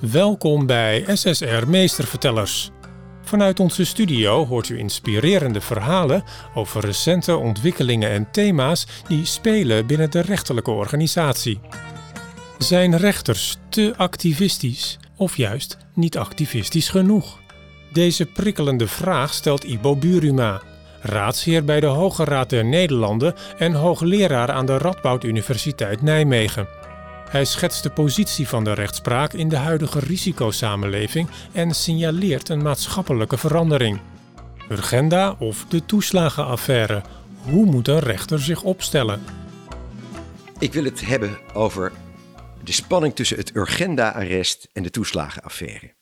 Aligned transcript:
Welkom 0.00 0.66
bij 0.66 1.04
SSR 1.14 1.66
Meestervertellers. 1.66 2.70
Vanuit 3.22 3.60
onze 3.60 3.84
studio 3.84 4.46
hoort 4.46 4.68
u 4.68 4.78
inspirerende 4.78 5.60
verhalen 5.60 6.22
over 6.54 6.84
recente 6.84 7.36
ontwikkelingen 7.36 8.10
en 8.10 8.30
thema's 8.30 8.86
die 9.08 9.24
spelen 9.24 9.86
binnen 9.86 10.10
de 10.10 10.20
rechterlijke 10.20 10.70
organisatie. 10.70 11.60
Zijn 12.58 12.96
rechters 12.96 13.56
te 13.68 13.94
activistisch 13.96 14.98
of 15.16 15.36
juist 15.36 15.76
niet 15.94 16.18
activistisch 16.18 16.88
genoeg? 16.88 17.40
Deze 17.92 18.26
prikkelende 18.26 18.86
vraag 18.86 19.34
stelt 19.34 19.64
Ibo 19.64 19.96
Buruma, 19.96 20.62
raadsheer 21.00 21.64
bij 21.64 21.80
de 21.80 21.86
Hoge 21.86 22.24
Raad 22.24 22.50
der 22.50 22.64
Nederlanden 22.64 23.34
en 23.58 23.72
hoogleraar 23.72 24.50
aan 24.50 24.66
de 24.66 24.78
Radboud 24.78 25.24
Universiteit 25.24 26.02
Nijmegen. 26.02 26.77
Hij 27.28 27.44
schetst 27.44 27.82
de 27.82 27.90
positie 27.90 28.48
van 28.48 28.64
de 28.64 28.72
rechtspraak 28.72 29.32
in 29.32 29.48
de 29.48 29.56
huidige 29.56 29.98
risicosamenleving 29.98 31.28
en 31.52 31.74
signaleert 31.74 32.48
een 32.48 32.62
maatschappelijke 32.62 33.38
verandering. 33.38 34.00
Urgenda 34.70 35.36
of 35.38 35.64
de 35.64 35.84
toeslagenaffaire. 35.84 37.02
Hoe 37.42 37.66
moet 37.66 37.88
een 37.88 37.98
rechter 37.98 38.40
zich 38.40 38.62
opstellen? 38.62 39.22
Ik 40.58 40.72
wil 40.72 40.84
het 40.84 41.06
hebben 41.06 41.38
over 41.54 41.92
de 42.64 42.72
spanning 42.72 43.14
tussen 43.14 43.36
het 43.36 43.54
Urgenda-arrest 43.54 44.68
en 44.72 44.82
de 44.82 44.90
toeslagenaffaire. 44.90 45.94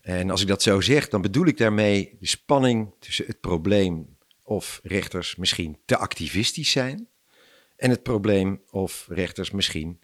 En 0.00 0.30
als 0.30 0.42
ik 0.42 0.48
dat 0.48 0.62
zo 0.62 0.80
zeg, 0.80 1.08
dan 1.08 1.22
bedoel 1.22 1.46
ik 1.46 1.58
daarmee 1.58 2.16
de 2.20 2.26
spanning 2.26 2.94
tussen 2.98 3.26
het 3.26 3.40
probleem 3.40 4.16
of 4.42 4.80
rechters 4.82 5.36
misschien 5.36 5.78
te 5.84 5.96
activistisch 5.96 6.70
zijn 6.70 7.08
en 7.76 7.90
het 7.90 8.02
probleem 8.02 8.62
of 8.70 9.06
rechters 9.08 9.50
misschien 9.50 10.00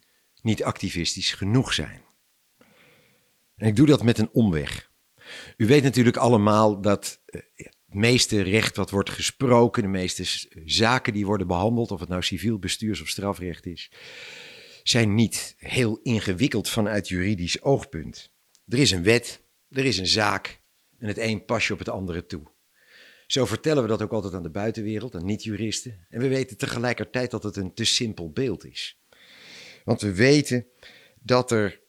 niet 0.47 0.65
activistisch 0.65 1.33
genoeg 1.33 1.73
zijn. 1.73 2.03
En 3.57 3.67
ik 3.67 3.77
doe 3.77 3.87
dat 3.87 4.03
met 4.03 4.19
een 4.19 4.31
omweg. 4.33 4.91
U 5.57 5.67
weet 5.67 5.83
natuurlijk 5.83 6.17
allemaal 6.17 6.81
dat 6.81 7.23
eh, 7.27 7.41
het 7.55 7.77
meeste 7.87 8.43
recht 8.43 8.77
wat 8.77 8.91
wordt 8.91 9.11
gesproken, 9.11 9.83
de 9.83 9.89
meeste 9.89 10.25
zaken 10.65 11.13
die 11.13 11.27
worden 11.27 11.47
behandeld, 11.47 11.91
of 11.91 12.01
het 12.01 12.09
nou 12.09 12.23
civiel 12.23 12.59
bestuurs- 12.59 13.01
of 13.01 13.09
strafrecht 13.09 13.67
is, 13.67 13.91
zijn 14.83 15.15
niet 15.15 15.55
heel 15.57 16.01
ingewikkeld 16.03 16.69
vanuit 16.69 17.09
juridisch 17.09 17.63
oogpunt. 17.63 18.33
Er 18.69 18.79
is 18.79 18.91
een 18.91 19.03
wet, 19.03 19.43
er 19.69 19.85
is 19.85 19.99
een 19.99 20.07
zaak 20.07 20.61
en 20.99 21.09
het 21.09 21.19
een 21.19 21.45
pas 21.45 21.67
je 21.67 21.73
op 21.73 21.79
het 21.79 21.89
andere 21.89 22.27
toe. 22.27 22.55
Zo 23.27 23.47
vertellen 23.47 23.83
we 23.83 23.89
dat 23.89 24.03
ook 24.03 24.13
altijd 24.13 24.35
aan 24.35 24.43
de 24.43 24.51
buitenwereld, 24.51 25.15
aan 25.15 25.25
niet-juristen. 25.25 26.07
En 26.09 26.21
we 26.21 26.29
weten 26.29 26.57
tegelijkertijd 26.57 27.31
dat 27.31 27.43
het 27.43 27.57
een 27.57 27.75
te 27.75 27.85
simpel 27.85 28.31
beeld 28.31 28.65
is. 28.65 29.01
Want 29.87 30.01
we 30.01 30.15
weten 30.15 30.67
dat 31.21 31.51
er, 31.51 31.81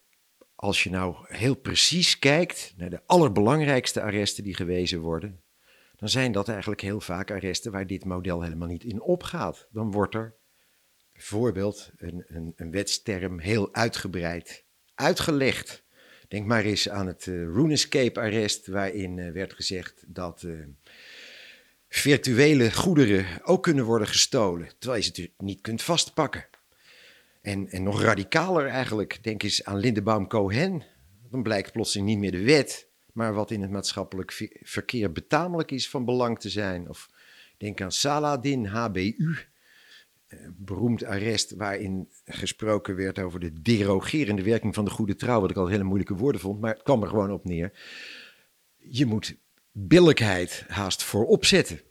als 0.56 0.84
je 0.84 0.90
nou 0.90 1.16
heel 1.28 1.56
precies 1.56 2.20
kijkt 2.20 2.74
naar 2.78 2.90
de 2.90 3.02
allerbelangrijkste 3.06 4.02
arresten 4.02 4.44
die 4.44 4.56
gewezen 4.56 5.00
worden, 5.00 5.42
dan 5.96 6.10
zijn 6.10 6.32
dat 6.32 6.50
eigenlijk 6.50 6.82
heel 6.82 7.00
vaak 7.00 7.32
arresten 7.32 7.72
waar 7.72 7.88
dit 7.88 8.06
model 8.06 8.42
helemaal 8.42 8.68
niet 8.68 8.84
in 8.84 9.02
opgaat. 9.02 9.68
Dan 9.72 9.92
wordt 9.92 10.16
er 10.16 10.36
bijvoorbeeld 11.14 11.92
een, 11.98 12.26
een, 12.28 12.54
een 12.56 12.72
wetsterm 12.72 13.40
heel 13.40 13.74
uitgebreid 13.74 14.66
uitgelegd. 14.96 15.84
Denk 16.28 16.46
maar 16.46 16.64
eens 16.64 16.90
aan 16.90 17.08
het 17.08 17.26
uh, 17.26 17.44
RuneScape-arrest, 17.44 18.68
waarin 18.68 19.18
uh, 19.18 19.32
werd 19.32 19.54
gezegd 19.54 20.04
dat 20.08 20.44
uh, 20.44 20.66
virtuele 21.90 22.72
goederen 22.72 23.26
ook 23.44 23.64
kunnen 23.64 23.86
worden 23.86 24.08
gestolen, 24.08 24.70
terwijl 24.80 25.02
je 25.02 25.04
ze 25.04 25.10
natuurlijk 25.10 25.42
niet 25.42 25.62
kunt 25.62 25.82
vastpakken. 25.82 26.48
En, 27.48 27.84
nog 27.84 28.02
radicaler 28.02 28.68
eigenlijk, 28.68 29.20
denk 29.24 29.44
eens 29.44 29.64
aan 29.64 29.78
Lindebaum 29.78 30.28
Cohen. 30.28 30.84
Dan 31.30 31.44
blijkt 31.44 31.72
plotseling 31.72 32.08
niet 32.08 32.18
meer 32.18 32.32
de 32.32 32.44
wet, 32.44 32.88
maar 33.14 33.34
wat 33.34 33.52
in 33.52 33.62
het 33.62 33.72
maatschappelijk 33.72 34.50
verkeer 34.62 35.12
betamelijk 35.12 35.72
is 35.72 35.90
van 35.90 36.06
belang 36.06 36.40
te 36.40 36.50
zijn. 36.50 36.90
Of 36.90 37.10
denk 37.58 37.82
aan 37.82 37.92
Saladin, 37.92 38.66
HBU, 38.66 39.38
eh, 40.28 40.40
beroemd 40.56 41.04
arrest 41.04 41.56
waarin 41.56 42.10
gesproken 42.26 42.96
werd 42.96 43.20
over 43.20 43.40
de 43.40 43.62
derogerende 43.62 44.44
werking 44.44 44.74
van 44.74 44.86
de 44.86 44.92
goede 44.92 45.16
trouw, 45.16 45.42
wat 45.42 45.50
ik 45.50 45.58
al 45.58 45.68
hele 45.68 45.84
moeilijke 45.84 46.16
woorden 46.16 46.42
vond, 46.42 46.60
maar 46.60 46.74
het 46.74 46.84
kwam 46.84 47.02
er 47.02 47.10
gewoon 47.10 47.32
op 47.32 47.46
neer. 47.46 47.72
Je 48.78 49.06
moet 49.06 49.38
billijkheid 49.72 50.64
haast 50.68 51.04
voorop 51.04 51.46
zetten. 51.46 51.82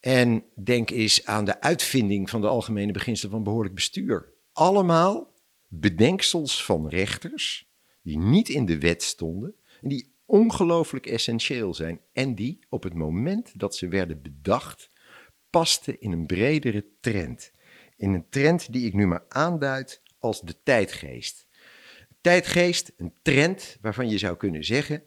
En 0.00 0.44
denk 0.54 0.90
eens 0.90 1.26
aan 1.26 1.44
de 1.44 1.60
uitvinding 1.60 2.30
van 2.30 2.40
de 2.40 2.46
algemene 2.46 2.92
beginselen 2.92 3.32
van 3.32 3.42
behoorlijk 3.42 3.74
bestuur 3.74 4.36
allemaal 4.58 5.34
bedenksels 5.66 6.64
van 6.64 6.88
rechters 6.88 7.70
die 8.02 8.18
niet 8.18 8.48
in 8.48 8.66
de 8.66 8.78
wet 8.78 9.02
stonden 9.02 9.54
en 9.82 9.88
die 9.88 10.12
ongelooflijk 10.24 11.06
essentieel 11.06 11.74
zijn 11.74 12.00
en 12.12 12.34
die 12.34 12.58
op 12.68 12.82
het 12.82 12.94
moment 12.94 13.58
dat 13.58 13.76
ze 13.76 13.88
werden 13.88 14.22
bedacht 14.22 14.90
pasten 15.50 16.00
in 16.00 16.12
een 16.12 16.26
bredere 16.26 16.86
trend. 17.00 17.52
In 17.96 18.12
een 18.12 18.28
trend 18.28 18.72
die 18.72 18.86
ik 18.86 18.94
nu 18.94 19.06
maar 19.06 19.24
aanduid 19.28 20.02
als 20.18 20.40
de 20.40 20.62
tijdgeest. 20.62 21.46
Tijdgeest, 22.20 22.92
een 22.96 23.14
trend 23.22 23.78
waarvan 23.80 24.08
je 24.08 24.18
zou 24.18 24.36
kunnen 24.36 24.64
zeggen 24.64 25.02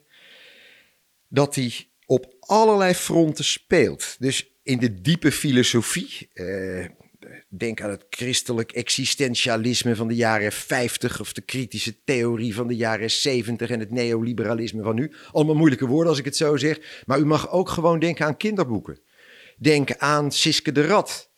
dat 1.28 1.54
die 1.54 1.90
op 2.06 2.34
allerlei 2.40 2.94
fronten 2.94 3.44
speelt. 3.44 4.16
Dus 4.18 4.52
in 4.62 4.78
de 4.78 5.00
diepe 5.00 5.32
filosofie, 5.32 6.28
eh, 6.32 6.86
denk 7.48 7.80
aan 7.80 7.90
het 7.90 8.06
christelijk 8.10 8.72
existentialisme 8.72 9.96
van 9.96 10.08
de 10.08 10.14
jaren 10.14 10.52
50 10.52 11.20
of 11.20 11.32
de 11.32 11.40
kritische 11.40 12.02
theorie 12.04 12.54
van 12.54 12.66
de 12.66 12.76
jaren 12.76 13.10
70 13.10 13.70
en 13.70 13.80
het 13.80 13.90
neoliberalisme 13.90 14.82
van 14.82 14.94
nu. 14.94 15.12
Allemaal 15.32 15.54
moeilijke 15.54 15.86
woorden 15.86 16.08
als 16.08 16.18
ik 16.18 16.24
het 16.24 16.36
zo 16.36 16.56
zeg, 16.56 17.02
maar 17.06 17.18
u 17.18 17.24
mag 17.24 17.50
ook 17.50 17.68
gewoon 17.68 17.98
denken 17.98 18.26
aan 18.26 18.36
kinderboeken. 18.36 19.00
Denk 19.58 19.96
aan 19.96 20.32
Siske 20.32 20.72
de 20.72 20.86
Rat, 20.86 21.30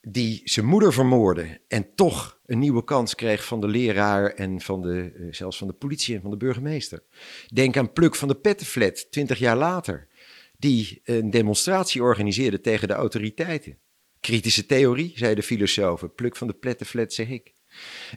die 0.00 0.40
zijn 0.44 0.66
moeder 0.66 0.92
vermoordde 0.92 1.60
en 1.68 1.94
toch 1.94 2.40
een 2.46 2.58
nieuwe 2.58 2.84
kans 2.84 3.14
kreeg 3.14 3.44
van 3.44 3.60
de 3.60 3.68
leraar 3.68 4.30
en 4.30 4.60
van 4.60 4.82
de, 4.82 5.12
eh, 5.16 5.26
zelfs 5.30 5.58
van 5.58 5.66
de 5.66 5.72
politie 5.72 6.14
en 6.14 6.20
van 6.20 6.30
de 6.30 6.36
burgemeester. 6.36 7.02
Denk 7.52 7.76
aan 7.76 7.92
Pluk 7.92 8.14
van 8.14 8.28
de 8.28 8.34
Pettenflat, 8.34 9.10
twintig 9.10 9.38
jaar 9.38 9.56
later, 9.56 10.08
die 10.58 11.00
een 11.04 11.30
demonstratie 11.30 12.02
organiseerde 12.02 12.60
tegen 12.60 12.88
de 12.88 12.94
autoriteiten. 12.94 13.78
Kritische 14.26 14.66
theorie, 14.66 15.12
zei 15.14 15.34
de 15.34 15.42
filosofen. 15.42 16.14
Pluk 16.14 16.36
van 16.36 16.46
de 16.46 16.52
plettenflat, 16.52 17.12
zeg 17.12 17.28
ik. 17.28 17.54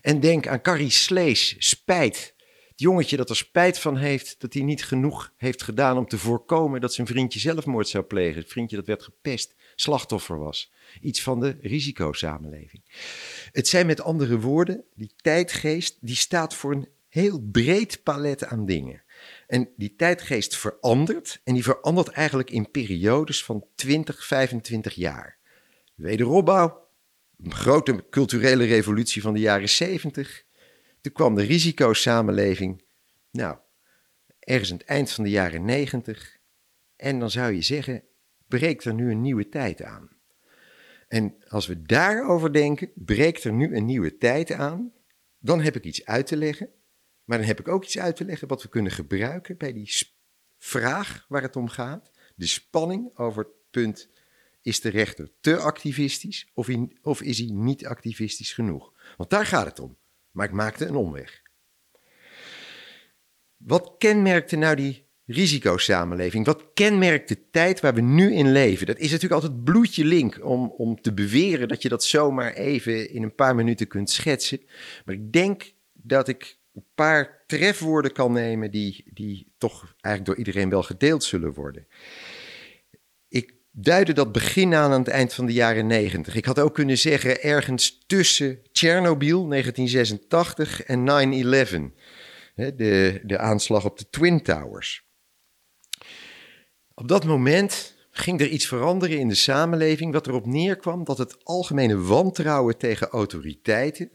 En 0.02 0.20
denk 0.20 0.48
aan 0.48 0.62
Carrie 0.62 0.90
Slees, 0.90 1.56
spijt. 1.60 2.34
Het 2.70 2.80
jongetje 2.80 3.18
dat 3.18 3.30
er 3.30 3.36
spijt 3.36 3.80
van 3.80 3.98
heeft 3.98 4.36
dat 4.40 4.54
hij 4.54 4.64
niet 4.64 4.86
genoeg 4.86 5.34
heeft 5.38 5.64
gedaan 5.64 5.98
om 5.98 6.08
te 6.08 6.18
voorkomen 6.18 6.82
dat 6.82 6.94
zijn 6.94 7.08
vriendje 7.08 7.40
zelfmoord 7.40 7.88
zou 7.88 8.04
plegen. 8.04 8.42
Het 8.42 8.52
vriendje 8.52 8.76
dat 8.76 8.86
werd 8.86 9.04
gepest, 9.04 9.56
slachtoffer 9.76 10.40
was. 10.40 10.72
Iets 11.02 11.22
van 11.22 11.40
de 11.40 11.58
risicosamenleving. 11.62 12.84
Het 13.52 13.68
zijn 13.68 13.86
met 13.86 14.02
andere 14.02 14.40
woorden, 14.40 14.84
die 14.96 15.12
tijdgeest, 15.16 15.98
die 16.02 16.16
staat 16.16 16.56
voor 16.56 16.72
een 16.72 16.88
heel 17.10 17.40
breed 17.52 18.04
palet 18.04 18.46
aan 18.46 18.66
dingen. 18.66 19.04
En 19.48 19.70
die 19.78 19.96
tijdgeest 19.96 20.56
verandert 20.56 21.42
en 21.44 21.54
die 21.54 21.64
verandert 21.64 22.08
eigenlijk 22.08 22.50
in 22.50 22.72
periodes 22.72 23.44
van 23.44 23.66
20, 23.76 24.26
25 24.26 24.94
jaar 24.94 25.39
wederopbouw, 26.00 26.88
een 27.44 27.54
grote 27.54 28.06
culturele 28.10 28.66
revolutie 28.66 29.22
van 29.22 29.34
de 29.34 29.40
jaren 29.40 29.70
70. 29.70 30.44
Toen 31.02 31.14
kwam 31.14 31.36
de 31.36 31.44
risicosamenleving, 31.44 32.84
nou, 33.32 33.58
ergens 34.40 34.72
aan 34.72 34.78
het 34.78 34.88
eind 34.88 35.12
van 35.12 35.24
de 35.24 35.30
jaren 35.30 35.66
90. 35.66 36.38
En 36.96 37.20
dan 37.20 37.32
zou 37.32 37.54
je 37.54 37.62
zeggen, 37.62 38.04
breekt 38.48 38.86
er 38.86 38.94
nu 38.94 39.12
een 39.12 39.22
nieuwe 39.22 39.50
tijd 39.50 39.84
aan. 39.84 40.10
En 41.08 41.36
als 41.48 41.68
we 41.68 41.82
daarover 41.82 42.54
denken, 42.54 42.92
breekt 42.96 43.44
er 43.44 43.54
nu 43.54 43.76
een 43.76 43.86
nieuwe 43.86 44.18
tijd 44.18 44.52
aan, 44.52 44.94
dan 45.40 45.62
heb 45.62 45.76
ik 45.76 45.84
iets 45.84 46.06
uit 46.06 46.28
te 46.28 46.38
leggen. 46.38 46.70
Maar 47.24 47.38
dan 47.38 47.48
heb 47.48 47.60
ik 47.60 47.68
ook 47.68 47.84
iets 47.84 48.00
uit 48.00 48.16
te 48.16 48.26
leggen 48.26 48.48
wat 48.48 48.62
we 48.62 48.70
kunnen 48.70 48.92
gebruiken 48.92 49.58
bij 49.58 49.74
die 49.74 49.92
vraag 50.58 51.26
waar 51.28 51.42
het 51.42 51.56
om 51.56 51.68
gaat. 51.68 52.12
De 52.36 52.48
spanning 52.48 53.18
over 53.18 53.44
het 53.44 53.54
punt 53.72 54.10
is 54.62 54.82
de 54.82 54.90
rechter 54.90 55.32
te 55.42 55.58
activistisch 55.58 56.50
of, 56.54 56.70
of 57.02 57.22
is 57.22 57.38
hij 57.38 57.50
niet 57.52 57.86
activistisch 57.86 58.54
genoeg? 58.54 58.94
Want 59.18 59.30
daar 59.30 59.46
gaat 59.46 59.66
het 59.66 59.80
om. 59.80 59.98
Maar 60.32 60.46
ik 60.46 60.54
maakte 60.54 60.86
een 60.86 60.96
omweg. 60.96 61.42
Wat 63.58 63.96
kenmerkte 63.98 64.56
nou 64.56 64.76
die 64.76 65.06
risicosamenleving? 65.26 66.46
Wat 66.46 66.74
kenmerkt 66.74 67.28
de 67.28 67.50
tijd 67.50 67.80
waar 67.80 67.94
we 67.94 68.02
nu 68.02 68.34
in 68.34 68.52
leven? 68.52 68.86
Dat 68.86 68.98
is 68.98 69.12
natuurlijk 69.12 69.42
altijd 69.42 69.64
bloedje 69.64 70.06
link 70.06 70.46
om, 70.46 70.74
om 70.78 71.02
te 71.02 71.14
beweren 71.14 71.68
dat 71.68 71.82
je 71.82 71.90
dat 71.90 72.04
zomaar 72.04 72.54
even 72.54 73.10
in 73.10 73.24
een 73.24 73.36
paar 73.36 73.56
minuten 73.56 73.88
kunt 73.88 74.10
schetsen. 74.10 74.62
Maar 75.06 75.16
ik 75.16 75.32
denk 75.34 75.74
dat 75.94 76.28
ik 76.28 76.58
een 76.74 76.86
paar 76.96 77.44
trefwoorden 77.48 78.12
kan 78.12 78.32
nemen 78.32 78.72
die, 78.72 79.04
die 79.14 79.54
toch 79.58 79.96
eigenlijk 80.02 80.26
door 80.26 80.46
iedereen 80.46 80.70
wel 80.70 80.84
gedeeld 80.84 81.24
zullen 81.24 81.54
worden 81.54 81.88
duidde 83.72 84.14
dat 84.14 84.32
begin 84.32 84.74
aan 84.74 84.92
aan 84.92 85.00
het 85.00 85.08
eind 85.08 85.34
van 85.34 85.46
de 85.46 85.54
jaren 85.54 85.88
90. 85.88 86.36
Ik 86.36 86.46
had 86.46 86.60
ook 86.60 86.74
kunnen 86.74 86.98
zeggen 86.98 87.44
ergens 87.44 88.04
tussen 88.08 88.60
Tsjernobyl 88.72 89.48
1986 89.48 90.84
en 90.84 91.94
9-11. 91.96 92.66
de, 92.76 93.22
de 93.24 93.38
aanslag 93.38 93.86
op 93.86 93.98
de 93.98 94.10
Twin 94.10 94.44
Towers. 94.44 95.08
Op 96.94 97.08
dat 97.08 97.26
moment 97.26 97.96
ging 98.12 98.42
er 98.42 98.48
iets 98.48 98.68
veranderen 98.68 99.20
in 99.20 99.28
de 99.28 99.36
samenleving, 99.36 100.14
wat 100.14 100.28
erop 100.28 100.46
neerkwam 100.46 101.04
dat 101.04 101.18
het 101.18 101.46
algemene 101.46 102.02
wantrouwen 102.02 102.78
tegen 102.78 103.08
autoriteiten, 103.08 104.12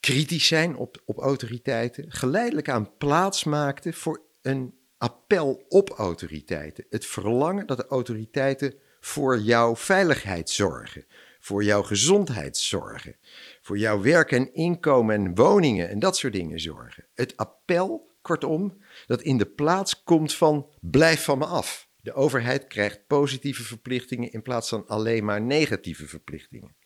kritisch 0.00 0.46
zijn 0.46 0.76
op, 0.76 1.02
op 1.04 1.18
autoriteiten, 1.18 2.12
geleidelijk 2.12 2.68
aan 2.68 2.96
plaats 2.96 3.44
maakte 3.44 3.92
voor 3.92 4.22
een 4.42 4.74
appel 4.98 5.64
op 5.68 5.90
autoriteiten. 5.90 6.86
Het 6.90 7.06
verlangen 7.06 7.66
dat 7.66 7.76
de 7.76 7.86
autoriteiten 7.86 8.74
voor 9.00 9.38
jouw 9.38 9.76
veiligheid 9.76 10.50
zorgen, 10.50 11.06
voor 11.40 11.64
jouw 11.64 11.82
gezondheid 11.82 12.56
zorgen, 12.56 13.16
voor 13.62 13.78
jouw 13.78 14.00
werk 14.00 14.32
en 14.32 14.54
inkomen 14.54 15.14
en 15.14 15.34
woningen 15.34 15.88
en 15.88 15.98
dat 15.98 16.16
soort 16.16 16.32
dingen 16.32 16.60
zorgen. 16.60 17.06
Het 17.14 17.36
appel, 17.36 18.10
kortom, 18.22 18.82
dat 19.06 19.22
in 19.22 19.38
de 19.38 19.46
plaats 19.46 20.02
komt 20.02 20.34
van 20.34 20.68
blijf 20.80 21.24
van 21.24 21.38
me 21.38 21.44
af. 21.44 21.88
De 22.00 22.12
overheid 22.12 22.66
krijgt 22.66 23.06
positieve 23.06 23.62
verplichtingen 23.62 24.32
in 24.32 24.42
plaats 24.42 24.68
van 24.68 24.86
alleen 24.86 25.24
maar 25.24 25.42
negatieve 25.42 26.06
verplichtingen. 26.06 26.76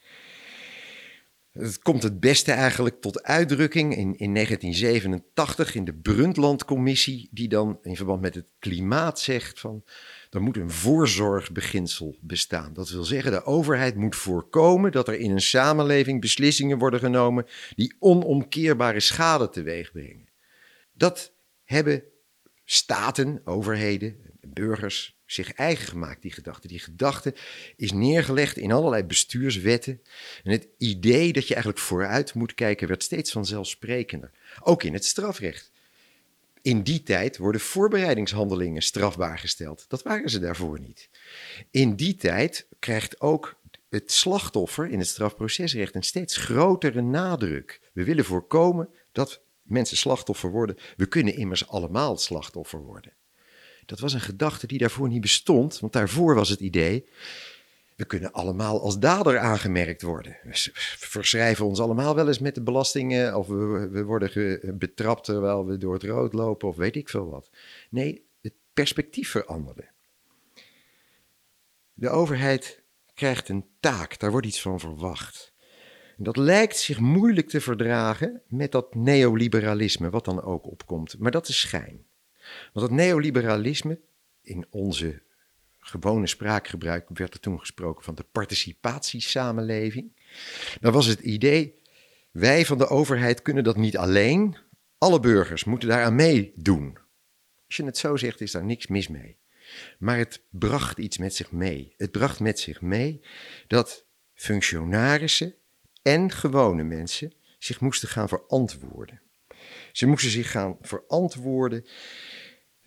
Het 1.58 1.78
komt 1.78 2.02
het 2.02 2.20
beste 2.20 2.52
eigenlijk 2.52 3.00
tot 3.00 3.22
uitdrukking 3.22 3.96
in, 3.96 4.16
in 4.16 4.34
1987 4.34 5.74
in 5.74 5.84
de 5.84 5.94
Brundtland-commissie, 5.94 7.28
die 7.30 7.48
dan 7.48 7.78
in 7.82 7.96
verband 7.96 8.20
met 8.20 8.34
het 8.34 8.46
klimaat 8.58 9.20
zegt 9.20 9.60
van 9.60 9.84
er 10.30 10.42
moet 10.42 10.56
een 10.56 10.70
voorzorgbeginsel 10.70 12.16
bestaan. 12.20 12.72
Dat 12.72 12.90
wil 12.90 13.04
zeggen, 13.04 13.32
de 13.32 13.44
overheid 13.44 13.96
moet 13.96 14.16
voorkomen 14.16 14.92
dat 14.92 15.08
er 15.08 15.18
in 15.18 15.30
een 15.30 15.40
samenleving 15.40 16.20
beslissingen 16.20 16.78
worden 16.78 17.00
genomen 17.00 17.46
die 17.74 17.96
onomkeerbare 17.98 19.00
schade 19.00 19.48
teweeg 19.48 19.92
brengen. 19.92 20.28
Dat 20.92 21.32
hebben 21.64 22.02
staten, 22.64 23.40
overheden, 23.44 24.16
burgers 24.40 25.17
zich 25.32 25.52
eigen 25.52 25.86
gemaakt, 25.86 26.22
die 26.22 26.32
gedachte. 26.32 26.68
Die 26.68 26.78
gedachte 26.78 27.34
is 27.76 27.92
neergelegd 27.92 28.56
in 28.56 28.72
allerlei 28.72 29.02
bestuurswetten. 29.02 30.02
En 30.44 30.50
het 30.50 30.68
idee 30.78 31.32
dat 31.32 31.46
je 31.48 31.54
eigenlijk 31.54 31.84
vooruit 31.84 32.34
moet 32.34 32.54
kijken 32.54 32.88
werd 32.88 33.02
steeds 33.02 33.32
vanzelfsprekender. 33.32 34.30
Ook 34.62 34.82
in 34.82 34.92
het 34.92 35.04
strafrecht. 35.04 35.70
In 36.62 36.82
die 36.82 37.02
tijd 37.02 37.36
worden 37.36 37.60
voorbereidingshandelingen 37.60 38.82
strafbaar 38.82 39.38
gesteld. 39.38 39.84
Dat 39.88 40.02
waren 40.02 40.30
ze 40.30 40.38
daarvoor 40.38 40.80
niet. 40.80 41.08
In 41.70 41.96
die 41.96 42.14
tijd 42.14 42.66
krijgt 42.78 43.20
ook 43.20 43.60
het 43.88 44.12
slachtoffer 44.12 44.88
in 44.88 44.98
het 44.98 45.08
strafprocesrecht 45.08 45.94
een 45.94 46.02
steeds 46.02 46.36
grotere 46.36 47.00
nadruk. 47.00 47.80
We 47.92 48.04
willen 48.04 48.24
voorkomen 48.24 48.88
dat 49.12 49.40
mensen 49.62 49.96
slachtoffer 49.96 50.50
worden. 50.50 50.76
We 50.96 51.06
kunnen 51.06 51.36
immers 51.36 51.68
allemaal 51.68 52.16
slachtoffer 52.16 52.80
worden. 52.80 53.12
Dat 53.88 53.98
was 53.98 54.12
een 54.12 54.20
gedachte 54.20 54.66
die 54.66 54.78
daarvoor 54.78 55.08
niet 55.08 55.20
bestond, 55.20 55.80
want 55.80 55.92
daarvoor 55.92 56.34
was 56.34 56.48
het 56.48 56.60
idee. 56.60 57.08
We 57.96 58.04
kunnen 58.04 58.32
allemaal 58.32 58.80
als 58.80 58.98
dader 58.98 59.38
aangemerkt 59.38 60.02
worden. 60.02 60.36
We 60.42 60.70
verschrijven 60.98 61.66
ons 61.66 61.80
allemaal 61.80 62.14
wel 62.14 62.28
eens 62.28 62.38
met 62.38 62.54
de 62.54 62.62
belastingen. 62.62 63.36
Of 63.36 63.46
we, 63.46 63.88
we 63.90 64.04
worden 64.04 64.78
betrapt 64.78 65.24
terwijl 65.24 65.66
we 65.66 65.78
door 65.78 65.92
het 65.92 66.02
rood 66.02 66.32
lopen. 66.32 66.68
Of 66.68 66.76
weet 66.76 66.96
ik 66.96 67.08
veel 67.08 67.30
wat. 67.30 67.50
Nee, 67.90 68.24
het 68.40 68.52
perspectief 68.72 69.30
veranderde. 69.30 69.88
De 71.94 72.08
overheid 72.08 72.82
krijgt 73.14 73.48
een 73.48 73.66
taak. 73.80 74.18
Daar 74.18 74.30
wordt 74.30 74.46
iets 74.46 74.62
van 74.62 74.80
verwacht. 74.80 75.52
Dat 76.16 76.36
lijkt 76.36 76.76
zich 76.76 77.00
moeilijk 77.00 77.48
te 77.48 77.60
verdragen 77.60 78.42
met 78.46 78.72
dat 78.72 78.94
neoliberalisme, 78.94 80.10
wat 80.10 80.24
dan 80.24 80.42
ook 80.42 80.66
opkomt. 80.66 81.18
Maar 81.18 81.30
dat 81.30 81.48
is 81.48 81.60
schijn. 81.60 82.06
Want 82.72 82.86
het 82.86 82.96
neoliberalisme, 82.96 84.00
in 84.42 84.66
onze 84.70 85.22
gewone 85.78 86.26
spraakgebruik 86.26 87.08
werd 87.14 87.34
er 87.34 87.40
toen 87.40 87.58
gesproken 87.58 88.04
van 88.04 88.14
de 88.14 88.24
participatiesamenleving. 88.32 90.12
Dan 90.80 90.92
was 90.92 91.06
het 91.06 91.20
idee, 91.20 91.74
wij 92.30 92.66
van 92.66 92.78
de 92.78 92.88
overheid 92.88 93.42
kunnen 93.42 93.64
dat 93.64 93.76
niet 93.76 93.96
alleen, 93.96 94.56
alle 94.98 95.20
burgers 95.20 95.64
moeten 95.64 95.88
daaraan 95.88 96.14
meedoen. 96.14 96.98
Als 97.66 97.76
je 97.76 97.84
het 97.84 97.98
zo 97.98 98.16
zegt, 98.16 98.40
is 98.40 98.52
daar 98.52 98.64
niks 98.64 98.86
mis 98.86 99.08
mee. 99.08 99.36
Maar 99.98 100.16
het 100.16 100.42
bracht 100.50 100.98
iets 100.98 101.18
met 101.18 101.34
zich 101.34 101.52
mee. 101.52 101.94
Het 101.96 102.10
bracht 102.10 102.40
met 102.40 102.58
zich 102.58 102.80
mee 102.80 103.20
dat 103.66 104.04
functionarissen 104.34 105.54
en 106.02 106.30
gewone 106.30 106.82
mensen 106.82 107.32
zich 107.58 107.80
moesten 107.80 108.08
gaan 108.08 108.28
verantwoorden. 108.28 109.20
Ze 109.92 110.06
moesten 110.06 110.30
zich 110.30 110.50
gaan 110.50 110.76
verantwoorden 110.80 111.86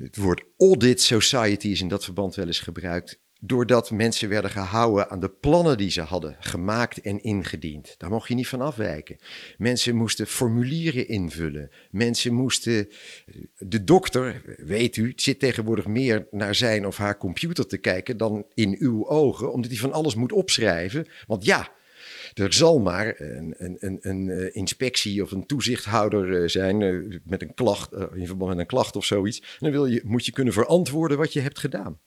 het 0.04 0.18
woord 0.18 0.44
audit 0.58 1.02
society 1.02 1.68
is 1.68 1.82
in 1.82 1.88
dat 1.88 2.04
verband 2.04 2.36
wel 2.36 2.48
eens 2.48 2.60
gebruikt. 2.60 3.20
Doordat 3.44 3.92
mensen 3.92 4.30
werden 4.30 4.52
gehouden 4.52 5.10
aan 5.10 5.20
de 5.20 5.30
plannen 5.30 5.78
die 5.78 5.90
ze 5.90 6.02
hadden 6.02 6.36
gemaakt 6.40 7.02
en 7.02 7.24
ingediend. 7.24 7.96
Daar 7.98 8.10
mocht 8.10 8.28
je 8.28 8.36
niet 8.36 8.48
van 8.48 8.62
afwijken. 8.62 9.18
Mensen 9.58 9.96
moesten 9.96 10.28
formulieren 10.28 11.08
invullen. 11.08 11.70
Mensen 11.92 12.34
moesten. 12.34 12.90
De 13.58 13.84
dokter, 13.84 14.56
weet 14.58 14.98
u, 14.98 15.14
zit 15.16 15.40
tegenwoordig 15.40 15.88
meer 15.88 16.28
naar 16.32 16.56
zijn 16.56 16.88
of 16.88 16.98
haar 16.98 17.18
computer 17.18 17.68
te 17.68 17.78
kijken 17.78 18.18
dan 18.18 18.46
in 18.54 18.76
uw 18.80 19.08
ogen, 19.08 19.52
omdat 19.52 19.72
hij 19.72 19.80
van 19.80 19.92
alles 19.94 20.16
moet 20.16 20.32
opschrijven. 20.32 21.08
Want 21.28 21.46
ja, 21.46 21.72
er 22.34 22.54
zal 22.54 22.80
maar 22.80 23.22
een, 23.22 23.56
een, 23.58 23.98
een, 24.02 24.30
eh, 24.30 24.56
inspectie 24.56 25.24
of 25.24 25.32
een 25.32 25.46
toezichthouder 25.46 26.42
eh, 26.42 26.48
zijn 26.48 26.82
eh, 26.82 27.20
met 27.24 27.42
een 27.42 27.54
klacht, 27.54 27.92
in 28.14 28.28
verband 28.28 28.50
met 28.50 28.60
een 28.60 28.66
klacht 28.66 28.96
of 28.96 29.06
zoiets. 29.06 29.58
Dan 29.60 29.72
wil 29.72 29.86
je, 29.86 30.02
moet 30.06 30.26
je 30.26 30.32
kunnen 30.32 30.54
verantwoorden 30.54 31.18
wat 31.18 31.34
je 31.34 31.40
hebt 31.40 31.60
gedaan. 31.60 32.00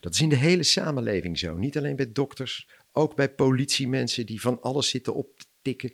Dat 0.00 0.14
is 0.14 0.20
in 0.20 0.28
de 0.28 0.36
hele 0.36 0.62
samenleving 0.62 1.38
zo. 1.38 1.56
Niet 1.56 1.76
alleen 1.76 1.96
bij 1.96 2.12
dokters, 2.12 2.68
ook 2.92 3.14
bij 3.14 3.28
politiemensen 3.28 4.26
die 4.26 4.40
van 4.40 4.60
alles 4.60 4.88
zitten 4.88 5.14
op 5.14 5.38
te 5.38 5.46
tikken. 5.62 5.92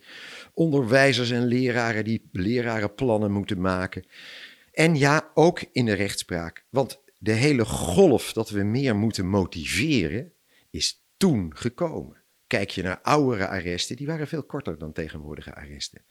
Onderwijzers 0.54 1.30
en 1.30 1.46
leraren 1.46 2.04
die 2.04 2.28
lerarenplannen 2.32 3.32
moeten 3.32 3.60
maken. 3.60 4.06
En 4.72 4.96
ja, 4.96 5.30
ook 5.34 5.64
in 5.72 5.84
de 5.84 5.92
rechtspraak. 5.92 6.64
Want 6.70 7.00
de 7.18 7.32
hele 7.32 7.64
golf 7.64 8.32
dat 8.32 8.50
we 8.50 8.62
meer 8.62 8.96
moeten 8.96 9.26
motiveren, 9.26 10.32
is 10.70 11.04
toen 11.16 11.56
gekomen. 11.56 12.21
Kijk 12.52 12.70
je 12.70 12.82
naar 12.82 13.00
oudere 13.02 13.48
arresten, 13.48 13.96
die 13.96 14.06
waren 14.06 14.28
veel 14.28 14.42
korter 14.42 14.78
dan 14.78 14.92
tegenwoordige 14.92 15.54
arresten. 15.54 16.04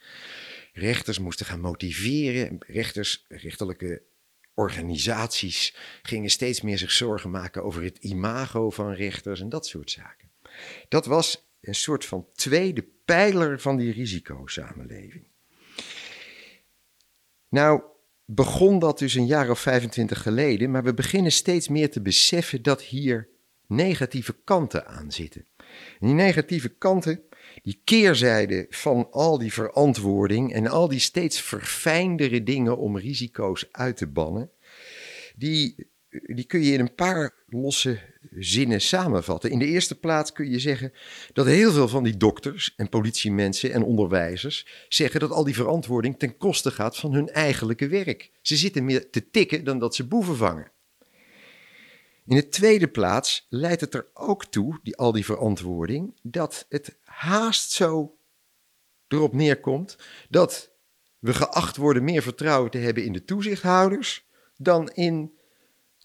Rechters 0.72 1.18
moesten 1.18 1.46
gaan 1.46 1.60
motiveren. 1.60 2.58
Rechters, 2.66 3.24
rechterlijke 3.28 4.02
organisaties 4.54 5.76
gingen 6.02 6.30
steeds 6.30 6.60
meer 6.60 6.78
zich 6.78 6.90
zorgen 6.90 7.30
maken 7.30 7.64
over 7.64 7.82
het 7.82 7.98
imago 7.98 8.70
van 8.70 8.92
rechters 8.92 9.40
en 9.40 9.48
dat 9.48 9.66
soort 9.66 9.90
zaken. 9.90 10.30
Dat 10.88 11.06
was 11.06 11.48
een 11.60 11.74
soort 11.74 12.04
van 12.04 12.26
tweede 12.34 12.84
pijler 13.04 13.60
van 13.60 13.76
die 13.76 13.92
risicosamenleving. 13.92 15.24
Nou, 17.48 17.82
begon 18.24 18.78
dat 18.78 18.98
dus 18.98 19.14
een 19.14 19.26
jaar 19.26 19.50
of 19.50 19.60
25 19.60 20.22
geleden, 20.22 20.70
maar 20.70 20.84
we 20.84 20.94
beginnen 20.94 21.32
steeds 21.32 21.68
meer 21.68 21.90
te 21.90 22.00
beseffen 22.00 22.62
dat 22.62 22.82
hier 22.82 23.31
negatieve 23.74 24.36
kanten 24.44 24.86
aan 24.86 25.12
zitten 25.12 25.46
die 26.00 26.14
negatieve 26.14 26.68
kanten, 26.68 27.22
die 27.62 27.80
keerzijde 27.84 28.66
van 28.68 29.08
al 29.10 29.38
die 29.38 29.52
verantwoording 29.52 30.52
en 30.52 30.66
al 30.66 30.88
die 30.88 30.98
steeds 30.98 31.40
verfijndere 31.40 32.42
dingen 32.42 32.78
om 32.78 32.98
risico's 32.98 33.68
uit 33.70 33.96
te 33.96 34.06
bannen, 34.06 34.50
die, 35.36 35.90
die 36.08 36.44
kun 36.44 36.60
je 36.60 36.72
in 36.72 36.80
een 36.80 36.94
paar 36.94 37.34
losse 37.46 37.98
zinnen 38.30 38.80
samenvatten. 38.80 39.50
In 39.50 39.58
de 39.58 39.66
eerste 39.66 39.98
plaats 39.98 40.32
kun 40.32 40.50
je 40.50 40.58
zeggen 40.58 40.92
dat 41.32 41.46
heel 41.46 41.72
veel 41.72 41.88
van 41.88 42.04
die 42.04 42.16
dokters 42.16 42.74
en 42.76 42.88
politiemensen 42.88 43.72
en 43.72 43.82
onderwijzers 43.82 44.86
zeggen 44.88 45.20
dat 45.20 45.30
al 45.30 45.44
die 45.44 45.54
verantwoording 45.54 46.18
ten 46.18 46.36
koste 46.36 46.70
gaat 46.70 46.96
van 46.96 47.12
hun 47.12 47.28
eigenlijke 47.28 47.88
werk. 47.88 48.30
Ze 48.42 48.56
zitten 48.56 48.84
meer 48.84 49.10
te 49.10 49.30
tikken 49.30 49.64
dan 49.64 49.78
dat 49.78 49.94
ze 49.94 50.06
boeven 50.06 50.36
vangen. 50.36 50.71
In 52.26 52.36
de 52.36 52.48
tweede 52.48 52.88
plaats 52.88 53.46
leidt 53.48 53.80
het 53.80 53.94
er 53.94 54.06
ook 54.14 54.46
toe, 54.46 54.78
die, 54.82 54.96
al 54.96 55.12
die 55.12 55.24
verantwoording, 55.24 56.18
dat 56.22 56.66
het 56.68 56.96
haast 57.04 57.70
zo 57.70 58.16
erop 59.08 59.32
neerkomt 59.32 59.96
dat 60.28 60.70
we 61.18 61.34
geacht 61.34 61.76
worden 61.76 62.04
meer 62.04 62.22
vertrouwen 62.22 62.70
te 62.70 62.78
hebben 62.78 63.04
in 63.04 63.12
de 63.12 63.24
toezichthouders 63.24 64.26
dan 64.56 64.88
in 64.88 65.32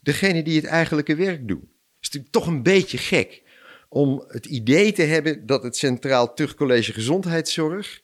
degene 0.01 0.43
die 0.43 0.55
het 0.55 0.65
eigenlijke 0.65 1.15
werk 1.15 1.47
doen. 1.47 1.59
Het 1.59 1.69
is 2.00 2.09
natuurlijk 2.09 2.31
toch 2.31 2.47
een 2.47 2.63
beetje 2.63 2.97
gek 2.97 3.43
om 3.89 4.24
het 4.27 4.45
idee 4.45 4.91
te 4.91 5.01
hebben 5.01 5.45
dat 5.45 5.63
het 5.63 5.77
Centraal 5.77 6.33
Tuchtcollege 6.33 6.93
Gezondheidszorg 6.93 8.01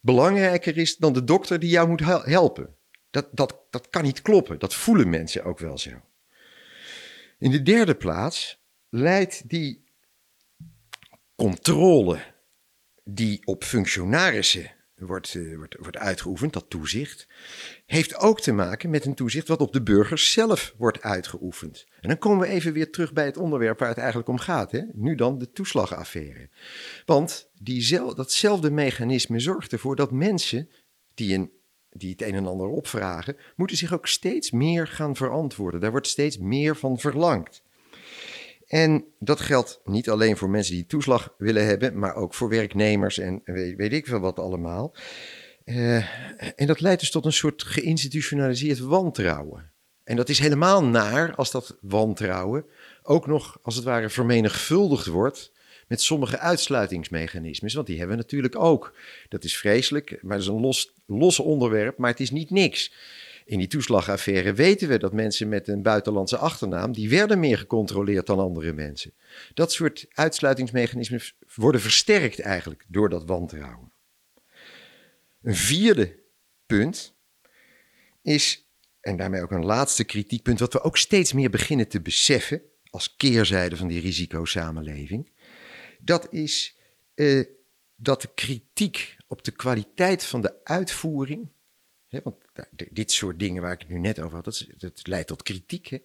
belangrijker 0.00 0.76
is 0.76 0.96
dan 0.96 1.12
de 1.12 1.24
dokter 1.24 1.58
die 1.58 1.70
jou 1.70 1.88
moet 1.88 2.00
helpen. 2.24 2.74
Dat, 3.10 3.28
dat, 3.32 3.60
dat 3.70 3.90
kan 3.90 4.02
niet 4.02 4.22
kloppen. 4.22 4.58
Dat 4.58 4.74
voelen 4.74 5.10
mensen 5.10 5.44
ook 5.44 5.58
wel 5.58 5.78
zo. 5.78 5.90
In 7.38 7.50
de 7.50 7.62
derde 7.62 7.94
plaats 7.94 8.58
leidt 8.88 9.48
die 9.48 9.84
controle 11.34 12.18
die 13.04 13.46
op 13.46 13.64
functionarissen 13.64 14.72
wordt, 14.94 15.34
uh, 15.34 15.56
wordt, 15.56 15.76
wordt 15.78 15.96
uitgeoefend, 15.96 16.52
dat 16.52 16.70
toezicht, 16.70 17.26
heeft 17.86 18.16
ook 18.16 18.40
te 18.40 18.52
maken 18.52 18.90
met 18.90 19.04
een 19.04 19.14
toezicht 19.14 19.48
wat 19.48 19.60
op 19.60 19.72
de 19.72 19.82
burgers 19.82 20.32
zelf 20.32 20.74
wordt 20.76 21.02
uitgeoefend. 21.02 21.86
En 22.00 22.08
dan 22.08 22.18
komen 22.18 22.46
we 22.46 22.52
even 22.52 22.72
weer 22.72 22.90
terug 22.90 23.12
bij 23.12 23.24
het 23.24 23.36
onderwerp 23.36 23.78
waar 23.78 23.88
het 23.88 23.98
eigenlijk 23.98 24.28
om 24.28 24.38
gaat. 24.38 24.72
Hè? 24.72 24.82
Nu 24.92 25.14
dan 25.14 25.38
de 25.38 25.50
toeslagaffaire. 25.50 26.48
Want 27.04 27.50
diezel, 27.60 28.14
datzelfde 28.14 28.70
mechanisme 28.70 29.40
zorgt 29.40 29.72
ervoor 29.72 29.96
dat 29.96 30.12
mensen 30.12 30.68
die, 31.14 31.34
een, 31.34 31.52
die 31.94 32.10
het 32.10 32.22
een 32.22 32.34
en 32.34 32.46
ander 32.46 32.68
opvragen, 32.68 33.36
moeten 33.56 33.76
zich 33.76 33.92
ook 33.92 34.06
steeds 34.06 34.50
meer 34.50 34.86
gaan 34.86 35.16
verantwoorden. 35.16 35.80
Daar 35.80 35.90
wordt 35.90 36.06
steeds 36.06 36.38
meer 36.38 36.76
van 36.76 36.98
verlangd. 36.98 37.62
En 38.66 39.04
dat 39.18 39.40
geldt 39.40 39.80
niet 39.84 40.10
alleen 40.10 40.36
voor 40.36 40.50
mensen 40.50 40.74
die 40.74 40.86
toeslag 40.86 41.34
willen 41.38 41.66
hebben, 41.66 41.98
maar 41.98 42.14
ook 42.14 42.34
voor 42.34 42.48
werknemers 42.48 43.18
en 43.18 43.40
weet, 43.44 43.92
ik 43.92 44.06
veel 44.06 44.20
wat 44.20 44.38
allemaal. 44.38 44.94
Uh, 45.64 45.96
en 46.60 46.66
dat 46.66 46.80
leidt 46.80 47.00
dus 47.00 47.10
tot 47.10 47.24
een 47.24 47.32
soort 47.32 47.62
geïnstitutionaliseerd 47.62 48.78
wantrouwen. 48.78 49.72
En 50.04 50.16
dat 50.16 50.28
is 50.28 50.38
helemaal 50.38 50.84
naar 50.84 51.34
als 51.34 51.50
dat 51.50 51.78
wantrouwen 51.80 52.66
ook 53.02 53.26
nog, 53.26 53.58
als 53.62 53.74
het 53.74 53.84
ware, 53.84 54.10
vermenigvuldigd 54.10 55.06
wordt 55.06 55.52
met 55.94 56.02
sommige 56.02 56.38
uitsluitingsmechanismes. 56.38 57.74
Want 57.74 57.86
die 57.86 57.98
hebben 57.98 58.16
we 58.16 58.22
natuurlijk 58.22 58.56
ook. 58.56 58.96
Dat 59.28 59.44
is 59.44 59.56
vreselijk, 59.56 60.18
maar 60.22 60.36
dat 60.36 60.46
is 60.46 60.52
een 60.52 60.60
los, 60.60 60.92
los 61.06 61.38
onderwerp, 61.38 61.98
maar 61.98 62.10
het 62.10 62.20
is 62.20 62.30
niet 62.30 62.50
niks. 62.50 62.92
In 63.44 63.58
die 63.58 63.66
toeslagaffaire 63.66 64.52
weten 64.52 64.88
we 64.88 64.98
dat 64.98 65.12
mensen 65.12 65.48
met 65.48 65.68
een 65.68 65.82
buitenlandse 65.82 66.36
achternaam, 66.36 66.92
die 66.92 67.08
werden 67.08 67.38
meer 67.38 67.58
gecontroleerd 67.58 68.26
dan 68.26 68.38
andere 68.38 68.72
mensen. 68.72 69.12
Dat 69.54 69.72
soort 69.72 70.06
uitsluitingsmechanismen 70.12 71.20
worden 71.54 71.80
versterkt 71.80 72.40
eigenlijk 72.40 72.84
door 72.88 73.08
dat 73.08 73.24
wantrouwen. 73.24 73.92
Een 75.42 75.56
vierde 75.56 76.16
punt 76.66 77.14
is, 78.22 78.66
en 79.00 79.16
daarmee 79.16 79.42
ook 79.42 79.50
een 79.50 79.64
laatste 79.64 80.04
kritiekpunt, 80.04 80.60
wat 80.60 80.72
we 80.72 80.82
ook 80.82 80.96
steeds 80.96 81.32
meer 81.32 81.50
beginnen 81.50 81.88
te 81.88 82.00
beseffen 82.00 82.62
als 82.94 83.16
keerzijde 83.16 83.76
van 83.76 83.88
die 83.88 84.00
risicosamenleving, 84.00 85.30
dat 86.04 86.32
is 86.32 86.76
uh, 87.14 87.44
dat 87.96 88.22
de 88.22 88.30
kritiek 88.34 89.16
op 89.26 89.44
de 89.44 89.50
kwaliteit 89.50 90.24
van 90.24 90.40
de 90.40 90.64
uitvoering 90.64 91.52
want 92.22 92.36
dit 92.90 93.12
soort 93.12 93.38
dingen 93.38 93.62
waar 93.62 93.72
ik 93.72 93.78
het 93.78 93.88
nu 93.88 93.98
net 93.98 94.20
over 94.20 94.34
had, 94.34 94.44
dat, 94.44 94.66
dat 94.76 95.06
leidt 95.06 95.28
tot 95.28 95.42
kritiek. 95.42 95.86
Hè? 95.86 95.98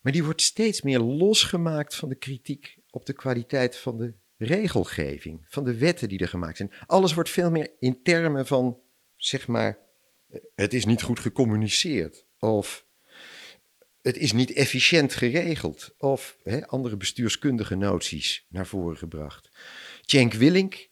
Maar 0.00 0.12
die 0.12 0.24
wordt 0.24 0.42
steeds 0.42 0.82
meer 0.82 0.98
losgemaakt 0.98 1.94
van 1.94 2.08
de 2.08 2.14
kritiek 2.14 2.78
op 2.90 3.06
de 3.06 3.12
kwaliteit 3.12 3.76
van 3.76 3.96
de 3.96 4.14
regelgeving, 4.36 5.44
van 5.48 5.64
de 5.64 5.78
wetten 5.78 6.08
die 6.08 6.18
er 6.18 6.28
gemaakt 6.28 6.56
zijn. 6.56 6.72
Alles 6.86 7.14
wordt 7.14 7.30
veel 7.30 7.50
meer 7.50 7.70
in 7.78 8.02
termen 8.02 8.46
van, 8.46 8.80
zeg 9.16 9.46
maar, 9.46 9.78
het 10.54 10.74
is 10.74 10.84
niet 10.84 11.02
goed 11.02 11.20
gecommuniceerd. 11.20 12.26
Of 12.38 12.85
het 14.06 14.16
is 14.16 14.32
niet 14.32 14.52
efficiënt 14.52 15.14
geregeld. 15.14 15.94
Of 15.98 16.36
hè, 16.42 16.66
andere 16.66 16.96
bestuurskundige 16.96 17.74
noties 17.74 18.46
naar 18.48 18.66
voren 18.66 18.96
gebracht. 18.96 19.50
Cenk 20.00 20.32
Willink, 20.32 20.88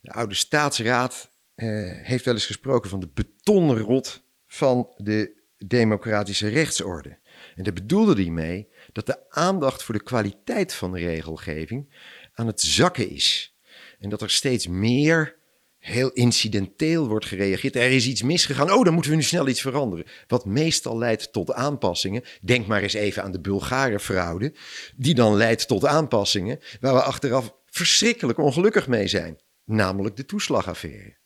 de 0.00 0.10
oude 0.10 0.34
staatsraad, 0.34 1.30
uh, 1.56 1.92
heeft 2.02 2.24
wel 2.24 2.34
eens 2.34 2.46
gesproken 2.46 2.90
van 2.90 3.00
de 3.00 3.10
betonrot 3.14 4.22
van 4.46 4.92
de 4.96 5.42
democratische 5.58 6.48
rechtsorde. 6.48 7.18
En 7.54 7.64
daar 7.64 7.72
bedoelde 7.72 8.22
hij 8.22 8.30
mee 8.30 8.68
dat 8.92 9.06
de 9.06 9.30
aandacht 9.30 9.82
voor 9.82 9.94
de 9.94 10.02
kwaliteit 10.02 10.74
van 10.74 10.92
de 10.92 10.98
regelgeving 10.98 11.94
aan 12.34 12.46
het 12.46 12.60
zakken 12.60 13.10
is. 13.10 13.56
En 13.98 14.08
dat 14.08 14.22
er 14.22 14.30
steeds 14.30 14.66
meer 14.66 15.36
heel 15.84 16.10
incidenteel 16.10 17.08
wordt 17.08 17.26
gereageerd. 17.26 17.76
Er 17.76 17.90
is 17.90 18.06
iets 18.06 18.22
misgegaan. 18.22 18.72
Oh, 18.72 18.84
dan 18.84 18.92
moeten 18.92 19.10
we 19.10 19.16
nu 19.16 19.22
snel 19.22 19.48
iets 19.48 19.60
veranderen. 19.60 20.04
Wat 20.26 20.44
meestal 20.44 20.98
leidt 20.98 21.32
tot 21.32 21.52
aanpassingen. 21.52 22.22
Denk 22.40 22.66
maar 22.66 22.82
eens 22.82 22.92
even 22.92 23.22
aan 23.22 23.32
de 23.32 23.40
Bulgare 23.40 24.00
fraude. 24.00 24.54
Die 24.96 25.14
dan 25.14 25.34
leidt 25.34 25.68
tot 25.68 25.86
aanpassingen 25.86 26.60
waar 26.80 26.94
we 26.94 27.02
achteraf 27.02 27.54
verschrikkelijk 27.66 28.38
ongelukkig 28.38 28.88
mee 28.88 29.08
zijn. 29.08 29.38
Namelijk 29.64 30.16
de 30.16 30.24
toeslagaffaire. 30.24 31.16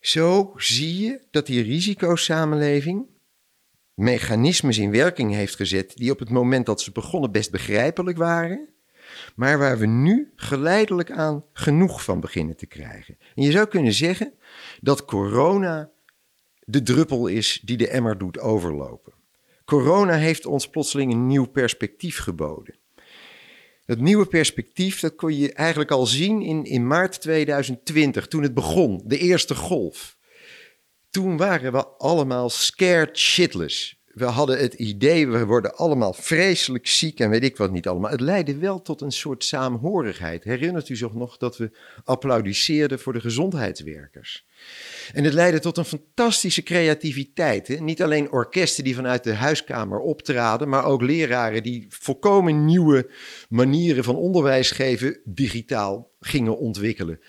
Zo 0.00 0.52
zie 0.56 0.98
je 1.00 1.26
dat 1.30 1.46
die 1.46 1.62
risicosamenleving 1.62 3.06
mechanismes 3.94 4.78
in 4.78 4.90
werking 4.90 5.32
heeft 5.32 5.56
gezet 5.56 5.96
die 5.96 6.10
op 6.10 6.18
het 6.18 6.30
moment 6.30 6.66
dat 6.66 6.80
ze 6.80 6.92
begonnen 6.92 7.32
best 7.32 7.50
begrijpelijk 7.50 8.18
waren, 8.18 8.71
maar 9.34 9.58
waar 9.58 9.78
we 9.78 9.86
nu 9.86 10.32
geleidelijk 10.36 11.10
aan 11.10 11.44
genoeg 11.52 12.04
van 12.04 12.20
beginnen 12.20 12.56
te 12.56 12.66
krijgen. 12.66 13.18
En 13.34 13.42
je 13.42 13.50
zou 13.50 13.66
kunnen 13.66 13.92
zeggen 13.92 14.32
dat 14.80 15.04
corona 15.04 15.90
de 16.64 16.82
druppel 16.82 17.26
is 17.26 17.60
die 17.64 17.76
de 17.76 17.88
emmer 17.88 18.18
doet 18.18 18.38
overlopen. 18.38 19.12
Corona 19.64 20.14
heeft 20.14 20.46
ons 20.46 20.68
plotseling 20.68 21.12
een 21.12 21.26
nieuw 21.26 21.46
perspectief 21.46 22.18
geboden. 22.18 22.74
Het 23.84 24.00
nieuwe 24.00 24.26
perspectief, 24.26 25.00
dat 25.00 25.14
kon 25.14 25.36
je 25.36 25.52
eigenlijk 25.52 25.90
al 25.90 26.06
zien 26.06 26.42
in, 26.42 26.64
in 26.64 26.86
maart 26.86 27.20
2020, 27.20 28.28
toen 28.28 28.42
het 28.42 28.54
begon, 28.54 29.02
de 29.04 29.18
eerste 29.18 29.54
golf. 29.54 30.16
Toen 31.10 31.36
waren 31.36 31.72
we 31.72 31.86
allemaal 31.86 32.50
scared 32.50 33.18
shitless 33.18 34.01
we 34.12 34.24
hadden 34.24 34.58
het 34.58 34.74
idee, 34.74 35.28
we 35.28 35.46
worden 35.46 35.76
allemaal 35.76 36.12
vreselijk 36.12 36.86
ziek 36.86 37.20
en 37.20 37.30
weet 37.30 37.42
ik 37.42 37.56
wat 37.56 37.70
niet 37.70 37.88
allemaal. 37.88 38.10
Het 38.10 38.20
leidde 38.20 38.56
wel 38.56 38.82
tot 38.82 39.00
een 39.00 39.12
soort 39.12 39.44
saamhorigheid. 39.44 40.44
Herinnert 40.44 40.88
u 40.88 40.96
zich 40.96 41.12
nog 41.12 41.36
dat 41.36 41.56
we 41.56 41.70
applaudisseerden 42.04 42.98
voor 42.98 43.12
de 43.12 43.20
gezondheidswerkers? 43.20 44.46
En 45.12 45.24
het 45.24 45.32
leidde 45.32 45.60
tot 45.60 45.76
een 45.76 45.84
fantastische 45.84 46.62
creativiteit. 46.62 47.68
Hè? 47.68 47.74
Niet 47.74 48.02
alleen 48.02 48.32
orkesten 48.32 48.84
die 48.84 48.94
vanuit 48.94 49.24
de 49.24 49.34
huiskamer 49.34 49.98
optraden, 49.98 50.68
maar 50.68 50.84
ook 50.84 51.02
leraren 51.02 51.62
die 51.62 51.86
volkomen 51.88 52.64
nieuwe 52.64 53.10
manieren 53.48 54.04
van 54.04 54.16
onderwijs 54.16 54.70
geven 54.70 55.20
digitaal 55.24 56.10
gingen 56.20 56.58
ontwikkelen. 56.58 57.20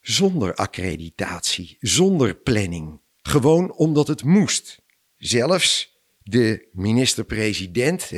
Zonder 0.00 0.54
accreditatie, 0.54 1.76
zonder 1.80 2.34
planning. 2.34 3.00
Gewoon 3.22 3.72
omdat 3.72 4.08
het 4.08 4.24
moest. 4.24 4.84
Zelfs 5.18 5.94
de 6.22 6.68
minister-president, 6.72 8.10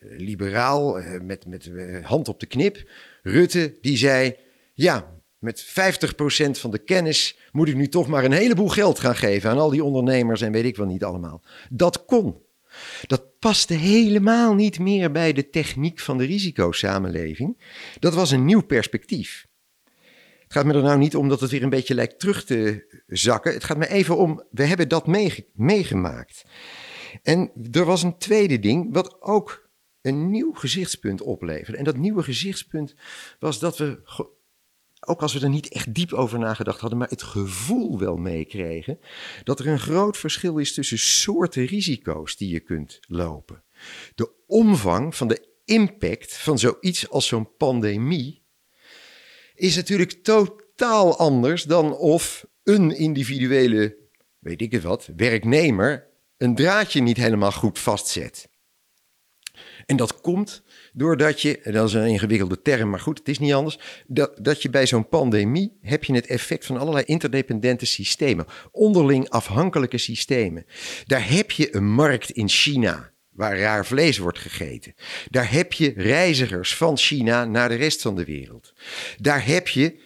liberaal, 0.00 0.98
eh, 0.98 1.20
met, 1.20 1.46
met 1.46 1.66
eh, 1.66 2.04
hand 2.04 2.28
op 2.28 2.40
de 2.40 2.46
knip, 2.46 2.90
Rutte, 3.22 3.78
die 3.80 3.96
zei: 3.96 4.36
Ja, 4.74 5.20
met 5.38 5.64
50% 5.64 5.70
van 6.50 6.70
de 6.70 6.78
kennis 6.78 7.38
moet 7.52 7.68
ik 7.68 7.74
nu 7.74 7.88
toch 7.88 8.06
maar 8.06 8.24
een 8.24 8.32
heleboel 8.32 8.68
geld 8.68 8.98
gaan 8.98 9.16
geven 9.16 9.50
aan 9.50 9.58
al 9.58 9.70
die 9.70 9.84
ondernemers 9.84 10.40
en 10.40 10.52
weet 10.52 10.64
ik 10.64 10.76
wel 10.76 10.86
niet 10.86 11.04
allemaal. 11.04 11.42
Dat 11.70 12.04
kon. 12.04 12.40
Dat 13.06 13.38
paste 13.38 13.74
helemaal 13.74 14.54
niet 14.54 14.78
meer 14.78 15.12
bij 15.12 15.32
de 15.32 15.50
techniek 15.50 16.00
van 16.00 16.18
de 16.18 16.24
risicosamenleving. 16.24 17.58
Dat 17.98 18.14
was 18.14 18.30
een 18.30 18.44
nieuw 18.44 18.62
perspectief. 18.62 19.46
Het 20.52 20.60
gaat 20.60 20.70
me 20.70 20.78
er 20.78 20.86
nou 20.86 20.98
niet 20.98 21.16
om 21.16 21.28
dat 21.28 21.40
het 21.40 21.50
weer 21.50 21.62
een 21.62 21.70
beetje 21.70 21.94
lijkt 21.94 22.18
terug 22.18 22.44
te 22.44 22.84
zakken. 23.06 23.52
Het 23.52 23.64
gaat 23.64 23.76
me 23.76 23.88
even 23.88 24.16
om, 24.16 24.44
we 24.50 24.64
hebben 24.64 24.88
dat 24.88 25.06
meegemaakt. 25.52 26.44
En 27.22 27.52
er 27.70 27.84
was 27.84 28.02
een 28.02 28.18
tweede 28.18 28.58
ding, 28.58 28.92
wat 28.92 29.22
ook 29.22 29.68
een 30.02 30.30
nieuw 30.30 30.52
gezichtspunt 30.52 31.22
opleverde. 31.22 31.78
En 31.78 31.84
dat 31.84 31.96
nieuwe 31.96 32.22
gezichtspunt 32.22 32.94
was 33.38 33.58
dat 33.58 33.78
we, 33.78 34.00
ook 35.00 35.22
als 35.22 35.32
we 35.34 35.40
er 35.40 35.48
niet 35.48 35.68
echt 35.68 35.94
diep 35.94 36.12
over 36.12 36.38
nagedacht 36.38 36.80
hadden, 36.80 36.98
maar 36.98 37.08
het 37.08 37.22
gevoel 37.22 37.98
wel 37.98 38.16
meekregen, 38.16 38.98
dat 39.44 39.60
er 39.60 39.66
een 39.66 39.80
groot 39.80 40.16
verschil 40.16 40.58
is 40.58 40.74
tussen 40.74 40.98
soorten 40.98 41.64
risico's 41.64 42.36
die 42.36 42.52
je 42.52 42.60
kunt 42.60 43.00
lopen. 43.08 43.62
De 44.14 44.30
omvang 44.46 45.16
van 45.16 45.28
de 45.28 45.48
impact 45.64 46.36
van 46.36 46.58
zoiets 46.58 47.10
als 47.10 47.26
zo'n 47.26 47.56
pandemie 47.56 48.41
is 49.62 49.76
natuurlijk 49.76 50.12
totaal 50.22 51.16
anders 51.18 51.62
dan 51.62 51.96
of 51.96 52.46
een 52.62 52.96
individuele, 52.96 53.96
weet 54.38 54.60
ik 54.60 54.72
het 54.72 54.82
wat, 54.82 55.08
werknemer 55.16 56.06
een 56.36 56.54
draadje 56.54 57.02
niet 57.02 57.16
helemaal 57.16 57.52
goed 57.52 57.78
vastzet. 57.78 58.48
En 59.86 59.96
dat 59.96 60.20
komt 60.20 60.62
doordat 60.92 61.40
je, 61.40 61.60
dat 61.64 61.88
is 61.88 61.94
een 61.94 62.06
ingewikkelde 62.06 62.62
term, 62.62 62.90
maar 62.90 63.00
goed, 63.00 63.18
het 63.18 63.28
is 63.28 63.38
niet 63.38 63.52
anders, 63.52 63.78
dat, 64.06 64.38
dat 64.44 64.62
je 64.62 64.70
bij 64.70 64.86
zo'n 64.86 65.08
pandemie 65.08 65.76
heb 65.80 66.04
je 66.04 66.14
het 66.14 66.26
effect 66.26 66.66
van 66.66 66.76
allerlei 66.76 67.04
interdependente 67.04 67.86
systemen, 67.86 68.46
onderling 68.70 69.28
afhankelijke 69.28 69.98
systemen. 69.98 70.64
Daar 71.04 71.30
heb 71.30 71.50
je 71.50 71.76
een 71.76 71.90
markt 71.90 72.30
in 72.30 72.48
China 72.48 73.11
waar 73.32 73.58
raar 73.58 73.86
vlees 73.86 74.18
wordt 74.18 74.38
gegeten. 74.38 74.94
Daar 75.30 75.52
heb 75.52 75.72
je 75.72 75.92
reizigers 75.96 76.76
van 76.76 76.98
China 76.98 77.44
naar 77.44 77.68
de 77.68 77.74
rest 77.74 78.02
van 78.02 78.16
de 78.16 78.24
wereld. 78.24 78.72
Daar 79.18 79.46
heb 79.46 79.68
je 79.68 80.00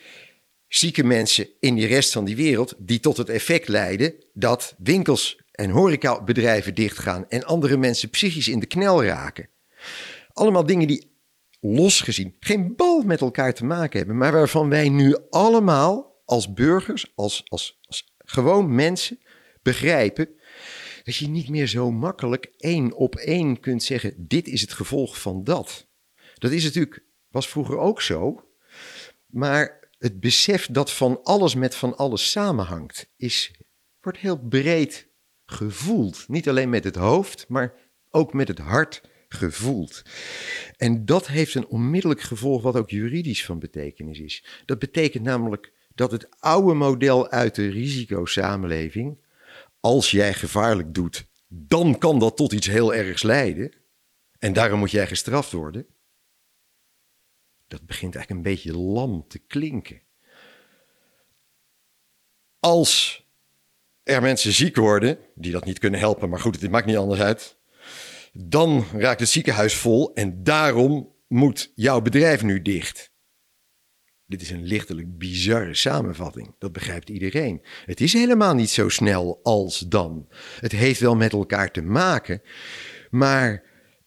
zieke 0.68 1.04
mensen 1.04 1.48
in 1.60 1.74
die 1.74 1.86
rest 1.86 2.12
van 2.12 2.24
die 2.24 2.36
wereld 2.36 2.74
die 2.78 3.00
tot 3.00 3.16
het 3.16 3.28
effect 3.28 3.68
leiden 3.68 4.14
dat 4.32 4.74
winkels 4.78 5.40
en 5.52 5.70
horecabedrijven 5.70 6.74
dichtgaan 6.74 7.28
en 7.28 7.44
andere 7.44 7.76
mensen 7.76 8.10
psychisch 8.10 8.48
in 8.48 8.60
de 8.60 8.66
knel 8.66 9.04
raken. 9.04 9.48
Allemaal 10.32 10.66
dingen 10.66 10.86
die 10.86 11.10
losgezien 11.60 12.36
geen 12.40 12.76
bal 12.76 13.02
met 13.02 13.20
elkaar 13.20 13.54
te 13.54 13.64
maken 13.64 13.98
hebben, 13.98 14.16
maar 14.16 14.32
waarvan 14.32 14.68
wij 14.68 14.88
nu 14.88 15.16
allemaal 15.30 16.22
als 16.24 16.52
burgers, 16.52 17.12
als, 17.14 17.42
als, 17.48 17.78
als 17.82 18.14
gewoon 18.18 18.74
mensen 18.74 19.20
begrijpen 19.62 20.28
dat 21.06 21.16
je 21.16 21.28
niet 21.28 21.48
meer 21.48 21.66
zo 21.66 21.90
makkelijk 21.90 22.52
één 22.56 22.92
op 22.92 23.16
één 23.16 23.60
kunt 23.60 23.82
zeggen: 23.82 24.14
dit 24.16 24.48
is 24.48 24.60
het 24.60 24.72
gevolg 24.72 25.20
van 25.20 25.44
dat. 25.44 25.86
Dat 26.34 26.50
is 26.50 26.64
natuurlijk, 26.64 27.02
was 27.30 27.48
vroeger 27.48 27.78
ook 27.78 28.02
zo. 28.02 28.48
Maar 29.26 29.88
het 29.98 30.20
besef 30.20 30.66
dat 30.66 30.92
van 30.92 31.22
alles 31.22 31.54
met 31.54 31.74
van 31.74 31.96
alles 31.96 32.30
samenhangt, 32.30 33.08
is, 33.16 33.54
wordt 34.00 34.18
heel 34.18 34.38
breed 34.38 35.08
gevoeld. 35.44 36.24
Niet 36.28 36.48
alleen 36.48 36.70
met 36.70 36.84
het 36.84 36.96
hoofd, 36.96 37.44
maar 37.48 37.74
ook 38.10 38.32
met 38.32 38.48
het 38.48 38.58
hart 38.58 39.02
gevoeld. 39.28 40.02
En 40.76 41.04
dat 41.04 41.26
heeft 41.26 41.54
een 41.54 41.66
onmiddellijk 41.66 42.20
gevolg 42.20 42.62
wat 42.62 42.76
ook 42.76 42.90
juridisch 42.90 43.44
van 43.44 43.58
betekenis 43.58 44.18
is. 44.18 44.44
Dat 44.64 44.78
betekent 44.78 45.24
namelijk 45.24 45.72
dat 45.94 46.10
het 46.10 46.40
oude 46.40 46.74
model 46.74 47.30
uit 47.30 47.54
de 47.54 47.68
risicosamenleving, 47.68 49.18
als 49.86 50.10
jij 50.10 50.34
gevaarlijk 50.34 50.94
doet, 50.94 51.26
dan 51.48 51.98
kan 51.98 52.18
dat 52.18 52.36
tot 52.36 52.52
iets 52.52 52.66
heel 52.66 52.94
ergs 52.94 53.22
leiden. 53.22 53.74
En 54.38 54.52
daarom 54.52 54.78
moet 54.78 54.90
jij 54.90 55.06
gestraft 55.06 55.52
worden. 55.52 55.86
Dat 57.68 57.86
begint 57.86 58.14
eigenlijk 58.14 58.46
een 58.46 58.52
beetje 58.52 58.78
lam 58.78 59.24
te 59.28 59.38
klinken. 59.38 60.02
Als 62.60 63.24
er 64.02 64.22
mensen 64.22 64.52
ziek 64.52 64.76
worden, 64.76 65.18
die 65.34 65.52
dat 65.52 65.64
niet 65.64 65.78
kunnen 65.78 66.00
helpen, 66.00 66.28
maar 66.28 66.40
goed, 66.40 66.60
het 66.60 66.70
maakt 66.70 66.86
niet 66.86 66.96
anders 66.96 67.20
uit. 67.20 67.56
Dan 68.32 68.86
raakt 68.92 69.20
het 69.20 69.28
ziekenhuis 69.28 69.74
vol 69.74 70.14
en 70.14 70.42
daarom 70.42 71.14
moet 71.28 71.72
jouw 71.74 72.00
bedrijf 72.00 72.42
nu 72.42 72.62
dicht. 72.62 73.10
Dit 74.26 74.40
is 74.42 74.50
een 74.50 74.64
lichtelijk 74.64 75.18
bizarre 75.18 75.74
samenvatting. 75.74 76.54
Dat 76.58 76.72
begrijpt 76.72 77.08
iedereen. 77.08 77.62
Het 77.84 78.00
is 78.00 78.12
helemaal 78.12 78.54
niet 78.54 78.70
zo 78.70 78.88
snel 78.88 79.40
als 79.42 79.78
dan. 79.78 80.28
Het 80.60 80.72
heeft 80.72 81.00
wel 81.00 81.16
met 81.16 81.32
elkaar 81.32 81.70
te 81.70 81.82
maken. 81.82 82.42
Maar 83.10 83.64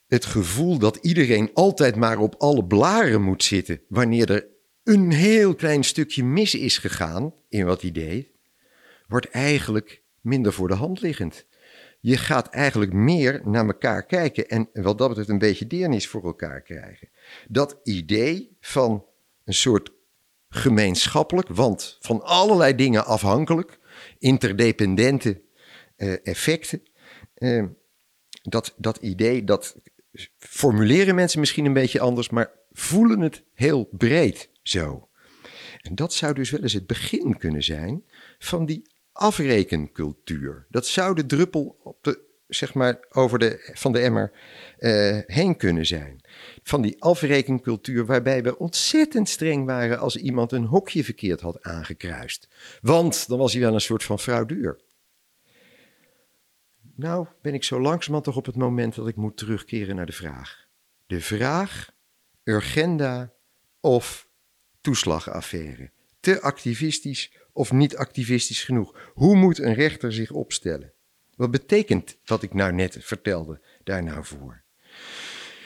het 0.07 0.25
gevoel 0.25 0.77
dat 0.77 0.95
iedereen 0.95 1.49
altijd 1.53 1.95
maar 1.95 2.17
op 2.17 2.35
alle 2.38 2.65
blaren 2.65 3.21
moet 3.21 3.43
zitten. 3.43 3.81
wanneer 3.88 4.31
er 4.31 4.47
een 4.83 5.11
heel 5.11 5.55
klein 5.55 5.83
stukje 5.83 6.23
mis 6.23 6.55
is 6.55 6.77
gegaan 6.77 7.33
in 7.49 7.65
wat 7.65 7.81
hij 7.81 7.91
deed. 7.91 8.27
wordt 9.07 9.29
eigenlijk 9.29 10.01
minder 10.21 10.53
voor 10.53 10.67
de 10.67 10.73
hand 10.73 11.01
liggend. 11.01 11.45
Je 11.99 12.17
gaat 12.17 12.47
eigenlijk 12.47 12.93
meer 12.93 13.41
naar 13.45 13.65
elkaar 13.65 14.05
kijken 14.05 14.47
en 14.47 14.69
wat 14.73 14.97
dat 14.97 15.07
betreft 15.07 15.29
een 15.29 15.38
beetje 15.38 15.67
deernis 15.67 16.07
voor 16.07 16.23
elkaar 16.23 16.61
krijgen. 16.61 17.09
Dat 17.47 17.79
idee 17.83 18.57
van 18.59 19.05
een 19.43 19.53
soort 19.53 19.91
gemeenschappelijk, 20.49 21.47
want 21.47 21.97
van 21.99 22.23
allerlei 22.23 22.75
dingen 22.75 23.05
afhankelijk, 23.05 23.79
interdependente 24.19 25.41
uh, 25.97 26.15
effecten. 26.23 26.83
Uh, 27.37 27.65
dat, 28.41 28.73
dat 28.77 28.97
idee, 28.97 29.43
dat 29.43 29.75
formuleren 30.37 31.15
mensen 31.15 31.39
misschien 31.39 31.65
een 31.65 31.73
beetje 31.73 31.99
anders, 31.99 32.29
maar 32.29 32.51
voelen 32.71 33.19
het 33.19 33.43
heel 33.53 33.89
breed 33.91 34.49
zo. 34.63 35.09
En 35.81 35.95
dat 35.95 36.13
zou 36.13 36.33
dus 36.33 36.49
wel 36.49 36.61
eens 36.61 36.73
het 36.73 36.87
begin 36.87 37.37
kunnen 37.37 37.63
zijn 37.63 38.03
van 38.39 38.65
die 38.65 38.91
afrekencultuur. 39.11 40.65
Dat 40.69 40.87
zou 40.87 41.15
de 41.15 41.25
druppel 41.25 41.79
op 41.83 42.03
de, 42.03 42.27
zeg 42.49 42.73
maar, 42.73 42.99
over 43.09 43.39
de, 43.39 43.71
van 43.73 43.91
de 43.91 43.99
emmer 43.99 44.31
uh, 44.79 45.17
heen 45.25 45.57
kunnen 45.57 45.85
zijn. 45.85 46.21
Van 46.63 46.81
die 46.81 47.01
afrekencultuur 47.01 48.05
waarbij 48.05 48.43
we 48.43 48.57
ontzettend 48.57 49.29
streng 49.29 49.65
waren 49.65 49.99
als 49.99 50.15
iemand 50.15 50.51
een 50.51 50.65
hokje 50.65 51.03
verkeerd 51.03 51.41
had 51.41 51.63
aangekruist. 51.63 52.47
Want 52.81 53.27
dan 53.27 53.37
was 53.37 53.53
hij 53.53 53.61
wel 53.61 53.73
een 53.73 53.81
soort 53.81 54.03
van 54.03 54.19
fraudeur. 54.19 54.79
Nou 56.95 57.27
ben 57.41 57.53
ik 57.53 57.63
zo 57.63 57.81
langzamerhand 57.81 58.23
toch 58.23 58.37
op 58.37 58.45
het 58.45 58.55
moment 58.55 58.95
dat 58.95 59.07
ik 59.07 59.15
moet 59.15 59.38
terugkeren 59.38 59.95
naar 59.95 60.05
de 60.05 60.12
vraag. 60.12 60.67
De 61.07 61.21
vraag, 61.21 61.91
urgenda 62.43 63.33
of 63.79 64.27
toeslagaffaire. 64.81 65.91
Te 66.19 66.41
activistisch 66.41 67.33
of 67.53 67.71
niet 67.71 67.95
activistisch 67.95 68.63
genoeg? 68.63 69.12
Hoe 69.13 69.35
moet 69.35 69.59
een 69.59 69.73
rechter 69.73 70.13
zich 70.13 70.31
opstellen? 70.31 70.93
Wat 71.39 71.52
betekent 71.52 72.17
wat 72.25 72.43
ik 72.43 72.54
nou 72.54 72.73
net 72.73 72.97
vertelde 72.99 73.62
daar 73.84 74.04
nou 74.04 74.25
voor? 74.25 74.63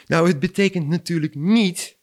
Nou, 0.06 0.28
het 0.28 0.38
betekent 0.38 0.88
natuurlijk 0.88 1.34
niet 1.34 1.96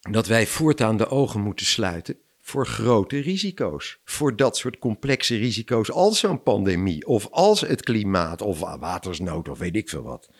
dat 0.00 0.26
wij 0.26 0.46
voortaan 0.46 0.96
de 0.96 1.08
ogen 1.08 1.40
moeten 1.40 1.66
sluiten 1.66 2.18
voor 2.40 2.66
grote 2.66 3.18
risico's. 3.18 3.98
Voor 4.04 4.36
dat 4.36 4.56
soort 4.56 4.78
complexe 4.78 5.36
risico's 5.36 5.90
als 5.90 6.18
zo'n 6.18 6.42
pandemie 6.42 7.06
of 7.06 7.28
als 7.30 7.60
het 7.60 7.82
klimaat 7.82 8.42
of 8.42 8.58
watersnood 8.58 9.48
of 9.48 9.58
weet 9.58 9.76
ik 9.76 9.88
veel 9.88 10.02
wat. 10.02 10.30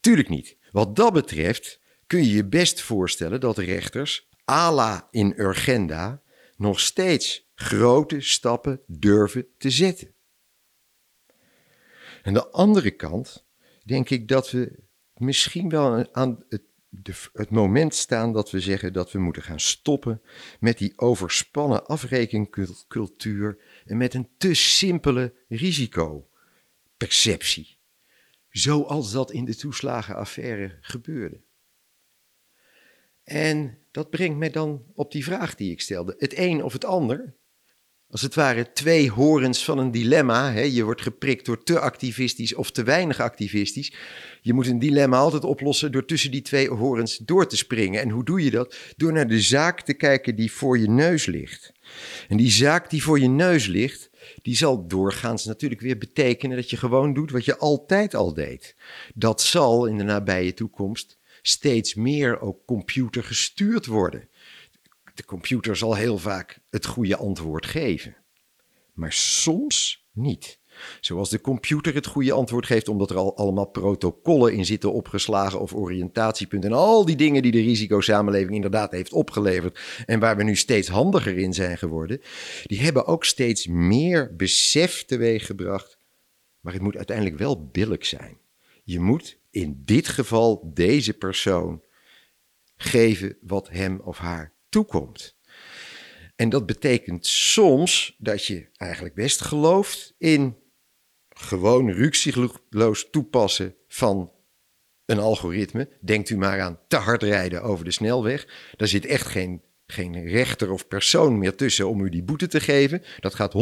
Tuurlijk 0.00 0.28
niet. 0.28 0.56
Wat 0.70 0.96
dat 0.96 1.12
betreft 1.12 1.80
kun 2.06 2.24
je 2.24 2.32
je 2.32 2.44
best 2.44 2.80
voorstellen 2.80 3.40
dat 3.40 3.58
rechters, 3.58 4.28
ala 4.44 5.08
in 5.10 5.34
urgenda, 5.36 6.22
nog 6.56 6.80
steeds 6.80 7.50
grote 7.54 8.20
stappen 8.20 8.80
durven 8.86 9.46
te 9.58 9.70
zetten. 9.70 10.15
Aan 12.26 12.34
de 12.34 12.50
andere 12.50 12.90
kant 12.90 13.46
denk 13.84 14.10
ik 14.10 14.28
dat 14.28 14.50
we 14.50 14.78
misschien 15.14 15.68
wel 15.68 16.14
aan 16.14 16.44
het, 16.48 16.62
het, 17.32 17.50
moment 17.50 17.94
staan 17.94 18.32
dat 18.32 18.50
we 18.50 18.60
zeggen 18.60 18.92
dat 18.92 19.12
we 19.12 19.18
moeten 19.18 19.42
gaan 19.42 19.60
stoppen 19.60 20.22
met 20.60 20.78
die 20.78 20.98
overspannen 20.98 21.86
afrekencultuur 21.86 23.58
en 23.84 23.96
met 23.96 24.14
een 24.14 24.28
te 24.38 24.54
simpele 24.54 25.34
risicoperceptie. 25.48 27.78
Zoals 28.48 29.12
dat 29.12 29.30
in 29.30 29.44
de 29.44 29.56
toeslagenaffaire 29.56 30.78
gebeurde. 30.80 31.40
En 33.22 33.78
dat 33.90 34.10
brengt 34.10 34.38
mij 34.38 34.50
dan 34.50 34.84
op 34.94 35.12
die 35.12 35.24
vraag 35.24 35.54
die 35.54 35.70
ik 35.70 35.80
stelde. 35.80 36.14
Het 36.18 36.38
een 36.38 36.62
of 36.62 36.72
het 36.72 36.84
ander. 36.84 37.35
Als 38.16 38.24
het 38.24 38.34
ware 38.34 38.72
twee 38.72 39.10
horens 39.10 39.64
van 39.64 39.78
een 39.78 39.90
dilemma. 39.90 40.52
Hè? 40.52 40.60
Je 40.60 40.84
wordt 40.84 41.02
geprikt 41.02 41.46
door 41.46 41.62
te 41.62 41.78
activistisch 41.78 42.54
of 42.54 42.70
te 42.70 42.82
weinig 42.82 43.20
activistisch. 43.20 43.92
Je 44.40 44.52
moet 44.52 44.66
een 44.66 44.78
dilemma 44.78 45.16
altijd 45.16 45.44
oplossen 45.44 45.92
door 45.92 46.04
tussen 46.04 46.30
die 46.30 46.42
twee 46.42 46.68
horens 46.68 47.16
door 47.16 47.46
te 47.46 47.56
springen. 47.56 48.00
En 48.00 48.10
hoe 48.10 48.24
doe 48.24 48.44
je 48.44 48.50
dat? 48.50 48.76
Door 48.96 49.12
naar 49.12 49.28
de 49.28 49.40
zaak 49.40 49.80
te 49.80 49.94
kijken 49.94 50.36
die 50.36 50.52
voor 50.52 50.78
je 50.78 50.88
neus 50.88 51.26
ligt. 51.26 51.72
En 52.28 52.36
die 52.36 52.50
zaak 52.50 52.90
die 52.90 53.02
voor 53.02 53.20
je 53.20 53.28
neus 53.28 53.66
ligt, 53.66 54.10
die 54.42 54.56
zal 54.56 54.86
doorgaans 54.86 55.44
natuurlijk 55.44 55.80
weer 55.80 55.98
betekenen 55.98 56.56
dat 56.56 56.70
je 56.70 56.76
gewoon 56.76 57.14
doet 57.14 57.30
wat 57.30 57.44
je 57.44 57.56
altijd 57.56 58.14
al 58.14 58.34
deed. 58.34 58.76
Dat 59.14 59.42
zal 59.42 59.86
in 59.86 59.96
de 59.96 60.04
nabije 60.04 60.54
toekomst 60.54 61.18
steeds 61.42 61.94
meer 61.94 62.40
ook 62.40 62.58
computergestuurd 62.66 63.86
worden. 63.86 64.28
De 65.16 65.24
computer 65.24 65.76
zal 65.76 65.94
heel 65.94 66.18
vaak 66.18 66.58
het 66.70 66.86
goede 66.86 67.16
antwoord 67.16 67.66
geven, 67.66 68.16
maar 68.92 69.12
soms 69.12 70.06
niet. 70.12 70.58
Zoals 71.00 71.30
de 71.30 71.40
computer 71.40 71.94
het 71.94 72.06
goede 72.06 72.32
antwoord 72.32 72.66
geeft, 72.66 72.88
omdat 72.88 73.10
er 73.10 73.16
al 73.16 73.36
allemaal 73.36 73.66
protocollen 73.66 74.52
in 74.54 74.64
zitten 74.64 74.92
opgeslagen 74.92 75.60
of 75.60 75.74
oriëntatiepunten. 75.74 76.70
En 76.70 76.76
al 76.76 77.04
die 77.04 77.16
dingen 77.16 77.42
die 77.42 77.52
de 77.52 77.60
risicosamenleving 77.60 78.54
inderdaad 78.54 78.90
heeft 78.90 79.12
opgeleverd. 79.12 79.80
En 80.06 80.20
waar 80.20 80.36
we 80.36 80.42
nu 80.42 80.56
steeds 80.56 80.88
handiger 80.88 81.38
in 81.38 81.54
zijn 81.54 81.78
geworden. 81.78 82.20
Die 82.64 82.80
hebben 82.80 83.06
ook 83.06 83.24
steeds 83.24 83.66
meer 83.66 84.36
besef 84.36 85.04
teweeggebracht. 85.04 85.98
Maar 86.60 86.72
het 86.72 86.82
moet 86.82 86.96
uiteindelijk 86.96 87.38
wel 87.38 87.66
billig 87.66 88.06
zijn. 88.06 88.38
Je 88.84 89.00
moet 89.00 89.38
in 89.50 89.82
dit 89.84 90.08
geval 90.08 90.70
deze 90.74 91.12
persoon 91.12 91.82
geven 92.76 93.36
wat 93.40 93.68
hem 93.68 94.00
of 94.00 94.18
haar 94.18 94.55
toekomt. 94.76 95.36
En 96.34 96.48
dat 96.48 96.66
betekent 96.66 97.26
soms 97.26 98.14
dat 98.18 98.44
je 98.44 98.68
eigenlijk 98.76 99.14
best 99.14 99.40
gelooft 99.40 100.14
in 100.18 100.56
gewoon 101.28 101.90
ruksigloos 101.90 103.10
toepassen 103.10 103.74
van 103.88 104.32
een 105.04 105.18
algoritme. 105.18 105.88
Denkt 106.00 106.30
u 106.30 106.36
maar 106.36 106.60
aan 106.60 106.78
te 106.88 106.96
hard 106.96 107.22
rijden 107.22 107.62
over 107.62 107.84
de 107.84 107.90
snelweg. 107.90 108.48
Daar 108.76 108.88
zit 108.88 109.06
echt 109.06 109.26
geen, 109.26 109.62
geen 109.86 110.26
rechter 110.26 110.70
of 110.70 110.88
persoon 110.88 111.38
meer 111.38 111.54
tussen 111.54 111.88
om 111.88 112.00
u 112.00 112.08
die 112.08 112.24
boete 112.24 112.46
te 112.46 112.60
geven. 112.60 113.02
Dat 113.20 113.34
gaat 113.34 113.52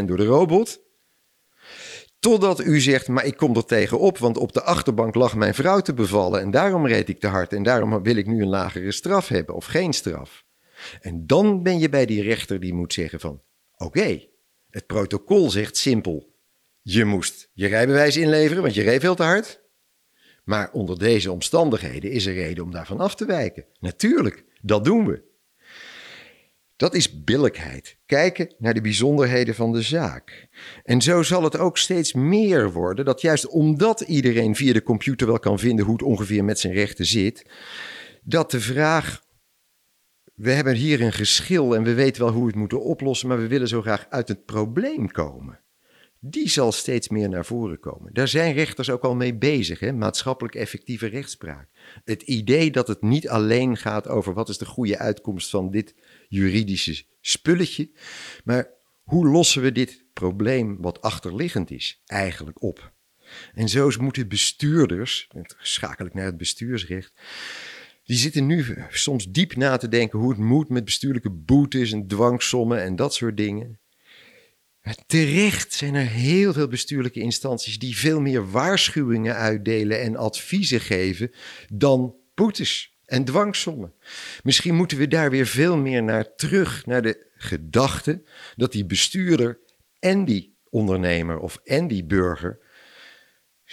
100% 0.00 0.04
door 0.04 0.16
de 0.16 0.24
robot. 0.24 0.80
Totdat 2.18 2.60
u 2.60 2.80
zegt, 2.80 3.08
maar 3.08 3.24
ik 3.24 3.36
kom 3.36 3.56
er 3.56 3.64
tegenop, 3.64 4.18
want 4.18 4.36
op 4.36 4.52
de 4.52 4.62
achterbank 4.62 5.14
lag 5.14 5.34
mijn 5.34 5.54
vrouw 5.54 5.80
te 5.80 5.94
bevallen 5.94 6.40
en 6.40 6.50
daarom 6.50 6.86
reed 6.86 7.08
ik 7.08 7.20
te 7.20 7.26
hard 7.26 7.52
en 7.52 7.62
daarom 7.62 8.02
wil 8.02 8.16
ik 8.16 8.26
nu 8.26 8.42
een 8.42 8.48
lagere 8.48 8.92
straf 8.92 9.28
hebben 9.28 9.54
of 9.54 9.64
geen 9.64 9.92
straf. 9.92 10.44
En 11.00 11.26
dan 11.26 11.62
ben 11.62 11.78
je 11.78 11.88
bij 11.88 12.06
die 12.06 12.22
rechter 12.22 12.60
die 12.60 12.74
moet 12.74 12.92
zeggen 12.92 13.20
van, 13.20 13.42
oké, 13.76 14.22
het 14.70 14.86
protocol 14.86 15.50
zegt 15.50 15.76
simpel, 15.76 16.34
je 16.82 17.04
moest 17.04 17.50
je 17.52 17.66
rijbewijs 17.66 18.16
inleveren, 18.16 18.62
want 18.62 18.74
je 18.74 18.82
reed 18.82 19.00
veel 19.00 19.14
te 19.14 19.22
hard. 19.22 19.60
Maar 20.44 20.72
onder 20.72 20.98
deze 20.98 21.32
omstandigheden 21.32 22.10
is 22.10 22.26
er 22.26 22.34
reden 22.34 22.64
om 22.64 22.70
daarvan 22.70 23.00
af 23.00 23.14
te 23.14 23.24
wijken. 23.24 23.64
Natuurlijk, 23.80 24.44
dat 24.60 24.84
doen 24.84 25.06
we. 25.06 25.30
Dat 26.76 26.94
is 26.94 27.24
billijkheid. 27.24 27.96
Kijken 28.06 28.54
naar 28.58 28.74
de 28.74 28.80
bijzonderheden 28.80 29.54
van 29.54 29.72
de 29.72 29.82
zaak. 29.82 30.48
En 30.84 31.00
zo 31.00 31.22
zal 31.22 31.42
het 31.42 31.58
ook 31.58 31.78
steeds 31.78 32.12
meer 32.12 32.72
worden 32.72 33.04
dat 33.04 33.20
juist 33.20 33.46
omdat 33.46 34.00
iedereen 34.00 34.56
via 34.56 34.72
de 34.72 34.82
computer 34.82 35.26
wel 35.26 35.38
kan 35.38 35.58
vinden 35.58 35.84
hoe 35.84 35.94
het 35.94 36.02
ongeveer 36.02 36.44
met 36.44 36.58
zijn 36.58 36.72
rechten 36.72 37.06
zit, 37.06 37.46
dat 38.22 38.50
de 38.50 38.60
vraag 38.60 39.21
we 40.34 40.50
hebben 40.50 40.74
hier 40.74 41.00
een 41.00 41.12
geschil 41.12 41.74
en 41.74 41.82
we 41.82 41.94
weten 41.94 42.22
wel 42.22 42.32
hoe 42.32 42.42
we 42.42 42.48
het 42.48 42.56
moeten 42.56 42.82
oplossen, 42.82 43.28
maar 43.28 43.38
we 43.38 43.46
willen 43.46 43.68
zo 43.68 43.80
graag 43.80 44.06
uit 44.08 44.28
het 44.28 44.44
probleem 44.44 45.10
komen. 45.10 45.60
Die 46.24 46.48
zal 46.48 46.72
steeds 46.72 47.08
meer 47.08 47.28
naar 47.28 47.44
voren 47.44 47.80
komen. 47.80 48.12
Daar 48.12 48.28
zijn 48.28 48.54
rechters 48.54 48.90
ook 48.90 49.02
al 49.02 49.14
mee 49.14 49.34
bezig, 49.34 49.80
hè? 49.80 49.92
maatschappelijk 49.92 50.54
effectieve 50.54 51.06
rechtspraak. 51.06 51.68
Het 52.04 52.22
idee 52.22 52.70
dat 52.70 52.88
het 52.88 53.02
niet 53.02 53.28
alleen 53.28 53.76
gaat 53.76 54.08
over 54.08 54.34
wat 54.34 54.48
is 54.48 54.58
de 54.58 54.64
goede 54.64 54.98
uitkomst 54.98 55.50
van 55.50 55.70
dit 55.70 55.94
juridische 56.28 57.04
spulletje, 57.20 57.90
maar 58.44 58.70
hoe 59.02 59.26
lossen 59.26 59.62
we 59.62 59.72
dit 59.72 60.04
probleem 60.12 60.76
wat 60.80 61.00
achterliggend 61.00 61.70
is 61.70 62.02
eigenlijk 62.06 62.62
op? 62.62 62.92
En 63.54 63.68
zo 63.68 63.90
moeten 63.98 64.28
bestuurders, 64.28 65.28
schakel 65.58 66.06
ik 66.06 66.14
naar 66.14 66.24
het 66.24 66.36
bestuursrecht, 66.36 67.12
die 68.12 68.20
zitten 68.20 68.46
nu 68.46 68.64
soms 68.90 69.26
diep 69.30 69.56
na 69.56 69.76
te 69.76 69.88
denken 69.88 70.18
hoe 70.18 70.30
het 70.30 70.38
moet 70.38 70.68
met 70.68 70.84
bestuurlijke 70.84 71.30
boetes 71.30 71.92
en 71.92 72.06
dwangsommen 72.06 72.82
en 72.82 72.96
dat 72.96 73.14
soort 73.14 73.36
dingen. 73.36 73.80
Terecht 75.06 75.72
zijn 75.72 75.94
er 75.94 76.06
heel 76.06 76.52
veel 76.52 76.68
bestuurlijke 76.68 77.20
instanties 77.20 77.78
die 77.78 77.96
veel 77.96 78.20
meer 78.20 78.50
waarschuwingen 78.50 79.34
uitdelen 79.34 80.00
en 80.00 80.16
adviezen 80.16 80.80
geven 80.80 81.30
dan 81.68 82.14
boetes 82.34 82.98
en 83.04 83.24
dwangsommen. 83.24 83.94
Misschien 84.42 84.74
moeten 84.74 84.98
we 84.98 85.08
daar 85.08 85.30
weer 85.30 85.46
veel 85.46 85.76
meer 85.76 86.02
naar 86.02 86.34
terug, 86.34 86.86
naar 86.86 87.02
de 87.02 87.30
gedachte 87.34 88.22
dat 88.56 88.72
die 88.72 88.86
bestuurder 88.86 89.58
en 89.98 90.24
die 90.24 90.56
ondernemer 90.70 91.38
of 91.38 91.60
en 91.64 91.88
die 91.88 92.04
burger 92.04 92.58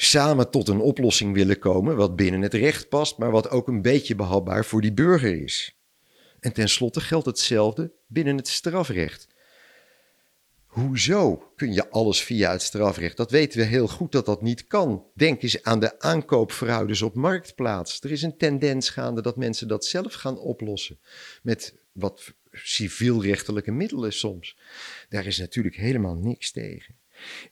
samen 0.01 0.49
tot 0.49 0.67
een 0.67 0.79
oplossing 0.79 1.33
willen 1.33 1.59
komen 1.59 1.95
wat 1.95 2.15
binnen 2.15 2.41
het 2.41 2.53
recht 2.53 2.89
past, 2.89 3.17
maar 3.17 3.31
wat 3.31 3.49
ook 3.49 3.67
een 3.67 3.81
beetje 3.81 4.15
behapbaar 4.15 4.65
voor 4.65 4.81
die 4.81 4.93
burger 4.93 5.41
is. 5.43 5.77
En 6.39 6.53
tenslotte 6.53 7.01
geldt 7.01 7.25
hetzelfde 7.25 7.91
binnen 8.07 8.37
het 8.37 8.47
strafrecht. 8.47 9.27
Hoezo 10.65 11.51
kun 11.55 11.73
je 11.73 11.89
alles 11.89 12.21
via 12.21 12.51
het 12.51 12.61
strafrecht? 12.61 13.17
Dat 13.17 13.31
weten 13.31 13.59
we 13.59 13.65
heel 13.65 13.87
goed 13.87 14.11
dat 14.11 14.25
dat 14.25 14.41
niet 14.41 14.67
kan. 14.67 15.05
Denk 15.13 15.41
eens 15.41 15.63
aan 15.63 15.79
de 15.79 15.99
aankoopfraudes 15.99 17.01
op 17.01 17.15
marktplaats. 17.15 18.01
Er 18.01 18.11
is 18.11 18.21
een 18.21 18.37
tendens 18.37 18.89
gaande 18.89 19.21
dat 19.21 19.37
mensen 19.37 19.67
dat 19.67 19.85
zelf 19.85 20.13
gaan 20.13 20.37
oplossen 20.37 20.99
met 21.41 21.73
wat 21.91 22.33
civielrechtelijke 22.51 23.71
middelen 23.71 24.13
soms. 24.13 24.57
Daar 25.09 25.25
is 25.25 25.37
natuurlijk 25.37 25.75
helemaal 25.75 26.15
niks 26.15 26.51
tegen. 26.51 26.95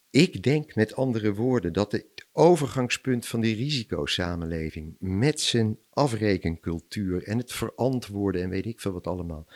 Ik 0.09 0.43
denk 0.43 0.75
met 0.75 0.95
andere 0.95 1.33
woorden 1.33 1.73
dat 1.73 1.91
het 1.91 2.27
overgangspunt 2.31 3.25
van 3.25 3.41
die 3.41 3.55
risicosamenleving 3.55 4.95
met 4.99 5.41
zijn 5.41 5.79
afrekencultuur 5.89 7.23
en 7.23 7.37
het 7.37 7.53
verantwoorden 7.53 8.41
en 8.41 8.49
weet 8.49 8.65
ik 8.65 8.79
veel 8.79 8.91
wat 8.91 9.07
allemaal, 9.07 9.47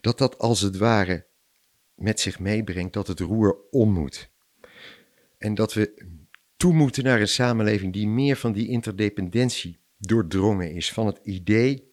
dat 0.00 0.18
dat 0.18 0.38
als 0.38 0.60
het 0.60 0.76
ware 0.76 1.26
met 1.94 2.20
zich 2.20 2.38
meebrengt 2.38 2.92
dat 2.92 3.06
het 3.06 3.20
roer 3.20 3.56
om 3.70 3.92
moet. 3.92 4.30
En 5.38 5.54
dat 5.54 5.72
we 5.72 6.06
toe 6.56 6.72
moeten 6.72 7.04
naar 7.04 7.20
een 7.20 7.28
samenleving 7.28 7.92
die 7.92 8.08
meer 8.08 8.36
van 8.36 8.52
die 8.52 8.68
interdependentie 8.68 9.78
doordrongen 9.98 10.74
is. 10.74 10.92
Van 10.92 11.06
het 11.06 11.18
idee 11.22 11.92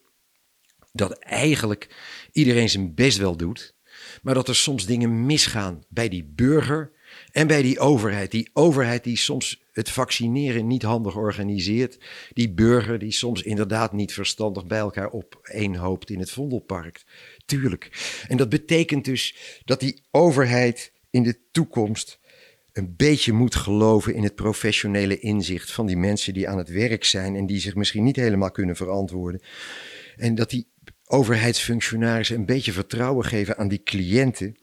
dat 0.91 1.19
eigenlijk 1.19 1.95
iedereen 2.31 2.69
zijn 2.69 2.93
best 2.93 3.17
wel 3.17 3.37
doet, 3.37 3.75
maar 4.21 4.33
dat 4.33 4.47
er 4.47 4.55
soms 4.55 4.85
dingen 4.85 5.25
misgaan 5.25 5.83
bij 5.89 6.09
die 6.09 6.23
burger 6.23 6.91
en 7.31 7.47
bij 7.47 7.61
die 7.61 7.79
overheid. 7.79 8.31
Die 8.31 8.49
overheid 8.53 9.03
die 9.03 9.17
soms 9.17 9.63
het 9.71 9.89
vaccineren 9.89 10.67
niet 10.67 10.83
handig 10.83 11.15
organiseert. 11.15 11.97
Die 12.33 12.53
burger 12.53 12.99
die 12.99 13.11
soms 13.11 13.41
inderdaad 13.41 13.93
niet 13.93 14.13
verstandig 14.13 14.65
bij 14.65 14.79
elkaar 14.79 15.11
opeenhoopt 15.11 16.09
in 16.09 16.19
het 16.19 16.31
Vondelpark. 16.31 17.03
Tuurlijk. 17.45 17.89
En 18.27 18.37
dat 18.37 18.49
betekent 18.49 19.05
dus 19.05 19.35
dat 19.65 19.79
die 19.79 20.01
overheid 20.11 20.91
in 21.09 21.23
de 21.23 21.39
toekomst 21.51 22.19
een 22.73 22.93
beetje 22.95 23.31
moet 23.31 23.55
geloven 23.55 24.13
in 24.13 24.23
het 24.23 24.35
professionele 24.35 25.19
inzicht 25.19 25.71
van 25.71 25.85
die 25.85 25.97
mensen 25.97 26.33
die 26.33 26.49
aan 26.49 26.57
het 26.57 26.69
werk 26.69 27.03
zijn 27.03 27.35
en 27.35 27.45
die 27.45 27.59
zich 27.59 27.75
misschien 27.75 28.03
niet 28.03 28.15
helemaal 28.15 28.51
kunnen 28.51 28.75
verantwoorden. 28.75 29.41
En 30.15 30.35
dat 30.35 30.49
die 30.49 30.67
overheidsfunctionarissen 31.05 32.35
een 32.35 32.45
beetje 32.45 32.71
vertrouwen 32.71 33.25
geven 33.25 33.57
aan 33.57 33.67
die 33.67 33.83
cliënten 33.83 34.55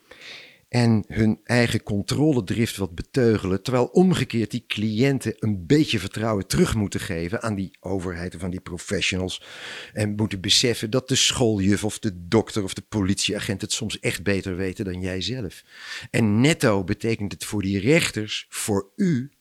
en 0.72 1.04
hun 1.06 1.40
eigen 1.44 1.82
controledrift 1.82 2.76
wat 2.76 2.94
beteugelen, 2.94 3.62
terwijl 3.62 3.84
omgekeerd 3.84 4.50
die 4.50 4.64
cliënten 4.66 5.34
een 5.38 5.66
beetje 5.66 5.98
vertrouwen 5.98 6.46
terug 6.46 6.74
moeten 6.74 7.00
geven 7.00 7.42
aan 7.42 7.54
die 7.54 7.76
overheid 7.80 8.34
of 8.34 8.42
aan 8.42 8.50
die 8.50 8.60
professionals 8.60 9.42
en 9.92 10.14
moeten 10.14 10.40
beseffen 10.40 10.90
dat 10.90 11.08
de 11.08 11.14
schooljuf 11.14 11.84
of 11.84 11.98
de 11.98 12.28
dokter 12.28 12.62
of 12.62 12.74
de 12.74 12.82
politieagent 12.88 13.60
het 13.60 13.72
soms 13.72 13.98
echt 13.98 14.22
beter 14.22 14.56
weten 14.56 14.84
dan 14.84 15.00
jij 15.00 15.20
zelf. 15.20 15.62
En 16.10 16.40
netto 16.40 16.84
betekent 16.84 17.32
het 17.32 17.44
voor 17.44 17.62
die 17.62 17.80
rechters, 17.80 18.46
voor 18.48 18.92
u, 18.96 19.32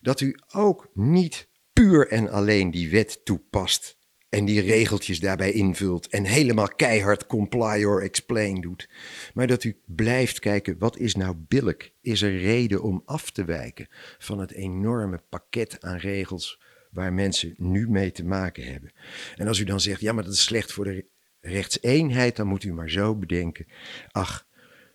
dat 0.00 0.20
u 0.20 0.36
ook 0.52 0.90
niet 0.94 1.48
puur 1.72 2.08
en 2.08 2.30
alleen 2.30 2.70
die 2.70 2.90
wet 2.90 3.20
toepast 3.24 3.95
en 4.36 4.44
die 4.44 4.60
regeltjes 4.60 5.20
daarbij 5.20 5.52
invult 5.52 6.08
en 6.08 6.24
helemaal 6.24 6.68
keihard 6.68 7.26
comply 7.26 7.84
or 7.84 8.02
explain 8.02 8.60
doet. 8.60 8.88
Maar 9.34 9.46
dat 9.46 9.64
u 9.64 9.80
blijft 9.86 10.38
kijken, 10.38 10.78
wat 10.78 10.98
is 10.98 11.14
nou 11.14 11.36
billig? 11.36 11.90
Is 12.00 12.22
er 12.22 12.38
reden 12.38 12.82
om 12.82 13.02
af 13.04 13.30
te 13.30 13.44
wijken 13.44 13.88
van 14.18 14.38
het 14.38 14.52
enorme 14.52 15.22
pakket 15.28 15.82
aan 15.82 15.96
regels 15.96 16.62
waar 16.90 17.12
mensen 17.12 17.54
nu 17.56 17.90
mee 17.90 18.12
te 18.12 18.24
maken 18.24 18.64
hebben? 18.64 18.92
En 19.36 19.48
als 19.48 19.58
u 19.58 19.64
dan 19.64 19.80
zegt, 19.80 20.00
ja, 20.00 20.12
maar 20.12 20.24
dat 20.24 20.32
is 20.32 20.44
slecht 20.44 20.72
voor 20.72 20.84
de 20.84 21.06
rechtseenheid, 21.40 22.36
dan 22.36 22.46
moet 22.46 22.64
u 22.64 22.72
maar 22.72 22.90
zo 22.90 23.16
bedenken. 23.16 23.66
Ach, 24.10 24.46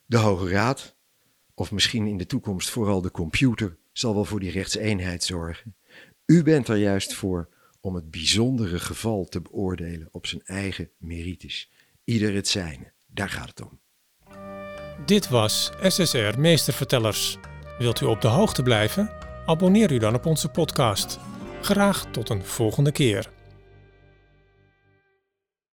de 0.06 0.18
Hoge 0.18 0.50
Raad, 0.50 0.96
of 1.54 1.72
misschien 1.72 2.08
in 2.08 2.18
de 2.18 2.26
toekomst 2.26 2.70
vooral 2.70 3.02
de 3.02 3.12
computer, 3.12 3.78
zal 3.92 4.14
wel 4.14 4.26
voor 4.26 4.40
die 4.40 4.52
rechtseenheid 4.52 5.24
zorgen. 5.24 5.76
U 6.26 6.44
bent 6.44 6.68
er 6.68 6.78
juist 6.78 7.14
voor 7.14 7.51
om 7.82 7.96
het 7.96 8.12
bijzondere 8.12 8.80
geval 8.80 9.26
te 9.26 9.42
beoordelen 9.42 10.08
op 10.12 10.28
zijn 10.28 10.42
eigen 10.46 10.90
merites. 10.98 11.70
Ieder 12.04 12.34
het 12.34 12.48
zijne, 12.48 12.94
daar 13.08 13.30
gaat 13.30 13.50
het 13.50 13.62
om. 13.62 13.80
Dit 15.06 15.30
was 15.30 15.72
SSR 15.82 16.40
Meestervertellers. 16.40 17.38
Wilt 17.78 18.02
u 18.02 18.06
op 18.06 18.22
de 18.22 18.28
hoogte 18.28 18.64
blijven? 18.64 19.10
Abonneer 19.46 19.92
u 19.92 19.98
dan 19.98 20.16
op 20.16 20.26
onze 20.26 20.50
podcast. 20.50 21.20
Graag 21.62 22.12
tot 22.12 22.30
een 22.30 22.46
volgende 22.46 22.92
keer. 22.92 23.41